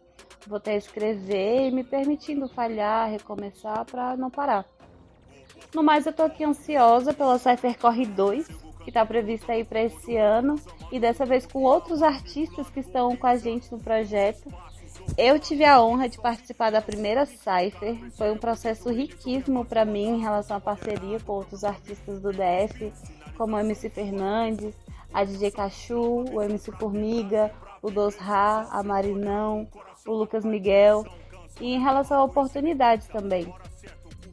Vou 0.47 0.58
até 0.58 0.75
escrever 0.75 1.67
e 1.67 1.71
me 1.71 1.84
permitindo 1.84 2.47
falhar, 2.47 3.10
recomeçar 3.10 3.86
para 3.86 4.15
não 4.15 4.30
parar. 4.30 4.65
No 5.73 5.84
mais, 5.84 6.06
eu 6.06 6.12
estou 6.12 6.25
aqui 6.25 6.43
ansiosa 6.43 7.13
pela 7.13 7.38
Cypher 7.38 7.78
Corre 7.78 8.06
2, 8.06 8.47
que 8.84 8.89
está 8.89 9.06
prevista 9.06 9.52
aí 9.52 9.63
para 9.63 9.84
esse 9.84 10.15
ano, 10.17 10.56
e 10.91 10.99
dessa 10.99 11.25
vez 11.25 11.45
com 11.45 11.62
outros 11.63 12.02
artistas 12.02 12.69
que 12.69 12.80
estão 12.80 13.15
com 13.15 13.28
a 13.28 13.36
gente 13.36 13.71
no 13.71 13.78
projeto. 13.78 14.52
Eu 15.17 15.39
tive 15.39 15.65
a 15.65 15.82
honra 15.82 16.10
de 16.10 16.17
participar 16.19 16.71
da 16.71 16.82
primeira 16.82 17.25
Cypher. 17.25 18.12
Foi 18.17 18.32
um 18.32 18.38
processo 18.38 18.89
riquíssimo 18.89 19.65
para 19.65 19.86
mim 19.86 20.15
em 20.15 20.19
relação 20.19 20.58
à 20.58 20.60
parceria 20.60 21.19
com 21.19 21.34
outros 21.34 21.63
artistas 21.63 22.19
do 22.19 22.32
DF, 22.32 22.91
como 23.38 23.56
o 23.56 23.60
MC 23.60 23.89
Fernandes, 23.89 24.73
a 25.13 25.23
DJ 25.23 25.52
Cachu, 25.52 26.25
o 26.32 26.41
MC 26.41 26.71
Formiga, 26.73 27.52
o 27.82 27.89
Dos 27.91 28.15
Ra, 28.15 28.67
a 28.71 28.84
Marinão, 28.84 29.67
o 30.05 30.13
Lucas 30.13 30.45
Miguel. 30.45 31.05
E 31.59 31.73
em 31.73 31.79
relação 31.79 32.19
a 32.19 32.23
oportunidades 32.23 33.07
também. 33.07 33.53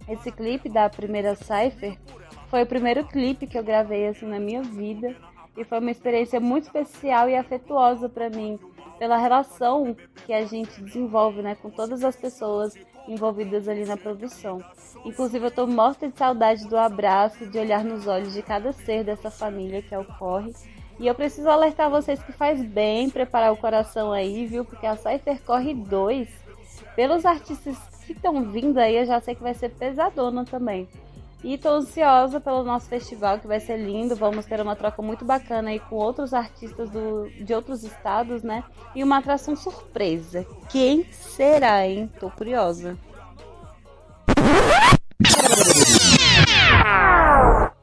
Esse 0.08 0.30
clipe 0.30 0.68
da 0.68 0.88
primeira 0.88 1.34
Cypher 1.34 1.98
foi 2.48 2.62
o 2.62 2.66
primeiro 2.66 3.04
clipe 3.04 3.46
que 3.46 3.58
eu 3.58 3.64
gravei 3.64 4.06
assim 4.06 4.26
na 4.26 4.38
minha 4.38 4.62
vida 4.62 5.16
e 5.56 5.64
foi 5.64 5.80
uma 5.80 5.90
experiência 5.90 6.38
muito 6.38 6.64
especial 6.64 7.28
e 7.28 7.34
afetuosa 7.34 8.08
para 8.08 8.30
mim 8.30 8.58
pela 8.98 9.16
relação 9.16 9.96
que 10.24 10.32
a 10.32 10.44
gente 10.44 10.80
desenvolve 10.82 11.42
né, 11.42 11.54
com 11.54 11.70
todas 11.70 12.02
as 12.02 12.16
pessoas 12.16 12.74
envolvidas 13.06 13.68
ali 13.68 13.84
na 13.84 13.96
produção. 13.96 14.58
Inclusive, 15.04 15.44
eu 15.44 15.48
estou 15.48 15.66
morta 15.66 16.08
de 16.08 16.16
saudade 16.16 16.66
do 16.66 16.76
abraço, 16.76 17.46
de 17.46 17.58
olhar 17.58 17.84
nos 17.84 18.06
olhos 18.06 18.32
de 18.32 18.42
cada 18.42 18.72
ser 18.72 19.04
dessa 19.04 19.30
família 19.30 19.82
que 19.82 19.94
é. 19.94 20.66
E 20.98 21.06
eu 21.06 21.14
preciso 21.14 21.48
alertar 21.48 21.90
vocês 21.90 22.22
que 22.22 22.32
faz 22.32 22.62
bem 22.62 23.10
preparar 23.10 23.52
o 23.52 23.56
coração 23.56 24.12
aí, 24.12 24.46
viu? 24.46 24.64
Porque 24.64 24.86
a 24.86 24.96
Cypher 24.96 25.42
Corre 25.42 25.74
2, 25.74 26.28
pelos 26.94 27.26
artistas 27.26 27.76
que 28.06 28.12
estão 28.12 28.44
vindo 28.44 28.78
aí, 28.78 28.96
eu 28.96 29.04
já 29.04 29.20
sei 29.20 29.34
que 29.34 29.42
vai 29.42 29.52
ser 29.52 29.70
pesadona 29.70 30.44
também. 30.44 30.88
E 31.44 31.58
tô 31.58 31.68
ansiosa 31.68 32.40
pelo 32.40 32.64
nosso 32.64 32.88
festival, 32.88 33.38
que 33.38 33.46
vai 33.46 33.60
ser 33.60 33.76
lindo. 33.76 34.16
Vamos 34.16 34.46
ter 34.46 34.60
uma 34.60 34.74
troca 34.74 35.02
muito 35.02 35.24
bacana 35.24 35.70
aí 35.70 35.78
com 35.78 35.96
outros 35.96 36.32
artistas 36.32 36.88
do, 36.90 37.28
de 37.28 37.54
outros 37.54 37.84
estados, 37.84 38.42
né? 38.42 38.64
E 38.94 39.04
uma 39.04 39.18
atração 39.18 39.54
surpresa. 39.54 40.46
Quem 40.70 41.04
será, 41.12 41.86
hein? 41.86 42.10
Tô 42.18 42.30
curiosa. 42.30 42.96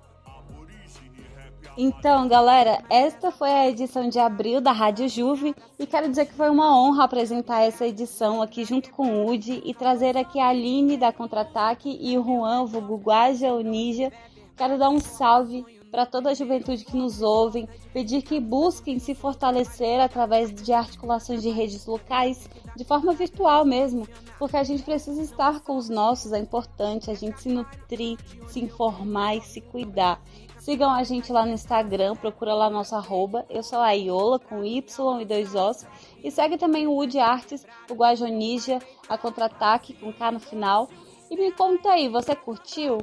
Então, 1.75 2.27
galera, 2.27 2.83
esta 2.87 3.31
foi 3.31 3.49
a 3.49 3.67
edição 3.67 4.07
de 4.07 4.19
abril 4.19 4.61
da 4.61 4.71
Rádio 4.71 5.09
Juve 5.09 5.55
e 5.79 5.87
quero 5.87 6.07
dizer 6.07 6.27
que 6.27 6.33
foi 6.33 6.47
uma 6.47 6.77
honra 6.79 7.05
apresentar 7.05 7.61
essa 7.61 7.87
edição 7.87 8.43
aqui 8.43 8.63
junto 8.63 8.91
com 8.91 9.07
o 9.07 9.31
Udi 9.31 9.59
e 9.65 9.73
trazer 9.73 10.15
aqui 10.15 10.39
a 10.39 10.49
Aline 10.49 10.97
da 10.97 11.11
Contra-Ataque 11.11 11.97
e 11.99 12.15
o 12.15 12.23
Juan, 12.23 12.61
o 12.61 12.67
Guguaja, 12.79 13.51
o 13.53 13.61
Ninja. 13.61 14.11
Quero 14.55 14.77
dar 14.77 14.91
um 14.91 14.99
salve 14.99 15.65
para 15.89 16.05
toda 16.05 16.29
a 16.29 16.33
juventude 16.35 16.85
que 16.85 16.95
nos 16.95 17.23
ouvem, 17.23 17.67
pedir 17.91 18.21
que 18.21 18.39
busquem 18.39 18.99
se 18.99 19.15
fortalecer 19.15 19.99
através 19.99 20.53
de 20.53 20.73
articulações 20.73 21.41
de 21.41 21.49
redes 21.49 21.87
locais, 21.87 22.47
de 22.75 22.83
forma 22.83 23.13
virtual 23.13 23.65
mesmo, 23.65 24.07
porque 24.37 24.57
a 24.57 24.63
gente 24.63 24.83
precisa 24.83 25.21
estar 25.21 25.61
com 25.61 25.75
os 25.75 25.89
nossos, 25.89 26.33
é 26.33 26.39
importante 26.39 27.09
a 27.09 27.13
gente 27.15 27.41
se 27.41 27.49
nutrir, 27.49 28.17
se 28.47 28.59
informar 28.59 29.37
e 29.37 29.41
se 29.41 29.61
cuidar. 29.61 30.19
Sigam 30.63 30.89
a 30.89 31.03
gente 31.03 31.29
lá 31.29 31.45
no 31.45 31.51
Instagram, 31.51 32.15
procura 32.15 32.53
lá 32.53 32.69
nosso 32.69 32.95
arroba. 32.95 33.45
Eu 33.49 33.61
sou 33.61 33.79
a 33.79 33.91
Iola, 33.91 34.39
com 34.39 34.63
Y 34.63 35.19
e 35.19 35.25
dois 35.25 35.53
Os. 35.53 35.85
E 36.23 36.31
segue 36.31 36.57
também 36.57 36.87
o 36.87 36.93
Wood 36.93 37.19
Arts, 37.19 37.65
o 37.91 37.93
Guajonija, 37.93 38.79
a 39.09 39.17
Contra-Ataque, 39.17 39.93
com 39.93 40.13
K 40.13 40.31
no 40.31 40.39
final. 40.39 40.87
E 41.29 41.35
me 41.35 41.51
conta 41.51 41.89
aí, 41.89 42.07
você 42.07 42.33
curtiu? 42.33 42.99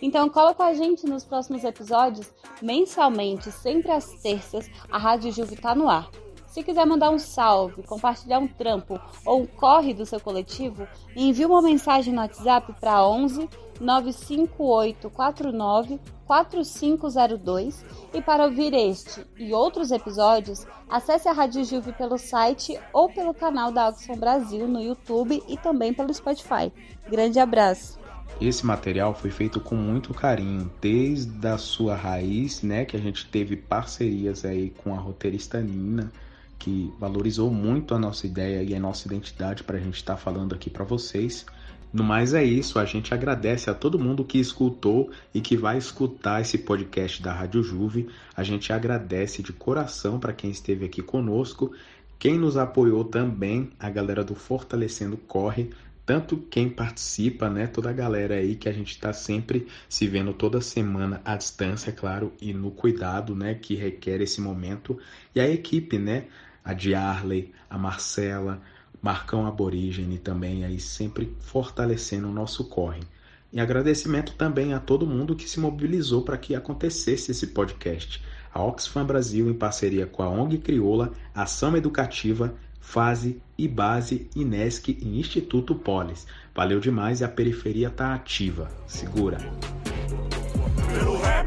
Então 0.00 0.26
cola 0.30 0.54
com 0.54 0.62
a 0.62 0.72
gente 0.72 1.04
nos 1.04 1.22
próximos 1.22 1.64
episódios. 1.64 2.32
Mensalmente, 2.62 3.52
sempre 3.52 3.92
às 3.92 4.06
terças, 4.22 4.70
a 4.90 4.96
Rádio 4.96 5.32
Juve 5.32 5.56
tá 5.56 5.74
no 5.74 5.90
ar. 5.90 6.08
Se 6.46 6.62
quiser 6.62 6.86
mandar 6.86 7.10
um 7.10 7.18
salve, 7.18 7.82
compartilhar 7.82 8.38
um 8.38 8.48
trampo 8.48 8.98
ou 9.26 9.42
um 9.42 9.46
corre 9.46 9.92
do 9.92 10.06
seu 10.06 10.18
coletivo, 10.18 10.88
envie 11.14 11.44
uma 11.44 11.60
mensagem 11.60 12.14
no 12.14 12.22
WhatsApp 12.22 12.74
para 12.80 13.06
11 13.06 13.50
95849 13.80 15.98
4502 16.26 17.84
e 18.14 18.22
para 18.22 18.44
ouvir 18.44 18.72
este 18.72 19.26
e 19.36 19.52
outros 19.52 19.90
episódios, 19.90 20.66
acesse 20.88 21.28
a 21.28 21.32
Rádio 21.32 21.64
Juve 21.64 21.92
pelo 21.92 22.16
site 22.16 22.78
ou 22.92 23.12
pelo 23.12 23.34
canal 23.34 23.70
da 23.70 23.88
Oxfam 23.88 24.16
Brasil 24.16 24.66
no 24.66 24.80
YouTube 24.80 25.42
e 25.46 25.56
também 25.58 25.92
pelo 25.92 26.14
Spotify. 26.14 26.72
Grande 27.10 27.38
abraço! 27.38 28.00
Esse 28.40 28.64
material 28.64 29.14
foi 29.14 29.30
feito 29.30 29.60
com 29.60 29.76
muito 29.76 30.14
carinho, 30.14 30.70
desde 30.80 31.46
a 31.46 31.58
sua 31.58 31.94
raiz, 31.94 32.62
né, 32.62 32.84
que 32.84 32.96
a 32.96 33.00
gente 33.00 33.28
teve 33.28 33.56
parcerias 33.56 34.44
aí 34.44 34.70
com 34.70 34.94
a 34.94 34.98
roteirista 34.98 35.60
Nina, 35.60 36.10
que 36.58 36.92
valorizou 36.98 37.50
muito 37.50 37.94
a 37.94 37.98
nossa 37.98 38.26
ideia 38.26 38.62
e 38.62 38.74
a 38.74 38.80
nossa 38.80 39.06
identidade 39.06 39.62
para 39.62 39.76
a 39.76 39.80
gente 39.80 39.96
estar 39.96 40.14
tá 40.14 40.18
falando 40.18 40.54
aqui 40.54 40.70
para 40.70 40.84
vocês. 40.84 41.44
No 41.92 42.02
mais 42.02 42.32
é 42.32 42.42
isso, 42.42 42.78
a 42.78 42.86
gente 42.86 43.12
agradece 43.12 43.68
a 43.68 43.74
todo 43.74 43.98
mundo 43.98 44.24
que 44.24 44.38
escutou 44.38 45.10
e 45.34 45.42
que 45.42 45.58
vai 45.58 45.76
escutar 45.76 46.40
esse 46.40 46.56
podcast 46.56 47.22
da 47.22 47.34
Rádio 47.34 47.62
Juve. 47.62 48.08
A 48.34 48.42
gente 48.42 48.72
agradece 48.72 49.42
de 49.42 49.52
coração 49.52 50.18
para 50.18 50.32
quem 50.32 50.50
esteve 50.50 50.86
aqui 50.86 51.02
conosco, 51.02 51.72
quem 52.18 52.38
nos 52.38 52.56
apoiou 52.56 53.04
também, 53.04 53.72
a 53.78 53.90
galera 53.90 54.24
do 54.24 54.34
Fortalecendo 54.34 55.18
Corre, 55.18 55.70
tanto 56.06 56.36
quem 56.36 56.68
participa, 56.68 57.50
né, 57.50 57.66
toda 57.66 57.90
a 57.90 57.92
galera 57.92 58.36
aí 58.36 58.56
que 58.56 58.68
a 58.68 58.72
gente 58.72 58.92
está 58.92 59.12
sempre 59.12 59.66
se 59.88 60.06
vendo 60.06 60.32
toda 60.32 60.60
semana 60.60 61.20
à 61.24 61.36
distância, 61.36 61.90
é 61.90 61.92
claro, 61.92 62.32
e 62.40 62.54
no 62.54 62.70
cuidado, 62.70 63.34
né, 63.34 63.54
que 63.54 63.74
requer 63.74 64.20
esse 64.20 64.40
momento, 64.40 64.98
e 65.34 65.40
a 65.40 65.48
equipe, 65.48 65.98
né, 65.98 66.24
a 66.64 66.72
Diarley, 66.72 67.52
a 67.68 67.76
Marcela, 67.76 68.62
Marcão 69.02 69.46
Aborígene 69.46 70.16
também 70.16 70.64
aí 70.64 70.78
sempre 70.78 71.36
fortalecendo 71.40 72.28
o 72.28 72.32
nosso 72.32 72.64
corre. 72.64 73.00
E 73.52 73.60
agradecimento 73.60 74.34
também 74.34 74.72
a 74.72 74.78
todo 74.78 75.06
mundo 75.06 75.34
que 75.34 75.50
se 75.50 75.58
mobilizou 75.58 76.22
para 76.22 76.38
que 76.38 76.54
acontecesse 76.54 77.32
esse 77.32 77.48
podcast. 77.48 78.22
A 78.54 78.62
Oxfam 78.62 79.04
Brasil, 79.04 79.50
em 79.50 79.54
parceria 79.54 80.06
com 80.06 80.22
a 80.22 80.28
ONG 80.28 80.58
Crioula, 80.58 81.12
Ação 81.34 81.76
Educativa, 81.76 82.54
Fase 82.80 83.42
e 83.58 83.66
Base, 83.66 84.30
Inesc 84.36 84.88
e 84.88 85.18
Instituto 85.18 85.74
Polis. 85.74 86.26
Valeu 86.54 86.78
demais 86.80 87.20
e 87.20 87.24
a 87.24 87.28
periferia 87.28 87.88
está 87.88 88.14
ativa. 88.14 88.70
Segura! 88.86 89.81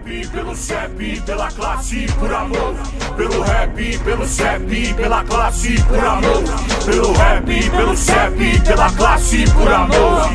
Pelo 0.06 0.56
CEP, 0.56 1.20
pela 1.26 1.48
classe, 1.48 2.06
por 2.20 2.32
amor. 2.32 2.76
Pelo 3.18 3.42
rap, 3.42 3.98
pelo 4.04 4.28
CEP, 4.28 4.94
pela 4.94 5.24
classe, 5.24 5.82
por 5.82 5.98
amor. 5.98 6.44
Pelo 6.86 7.12
rap, 7.14 7.46
pelo 7.72 7.98
CEP, 7.98 8.62
pela 8.62 8.92
classe, 8.92 9.46
por 9.52 9.68
amor. 9.74 10.30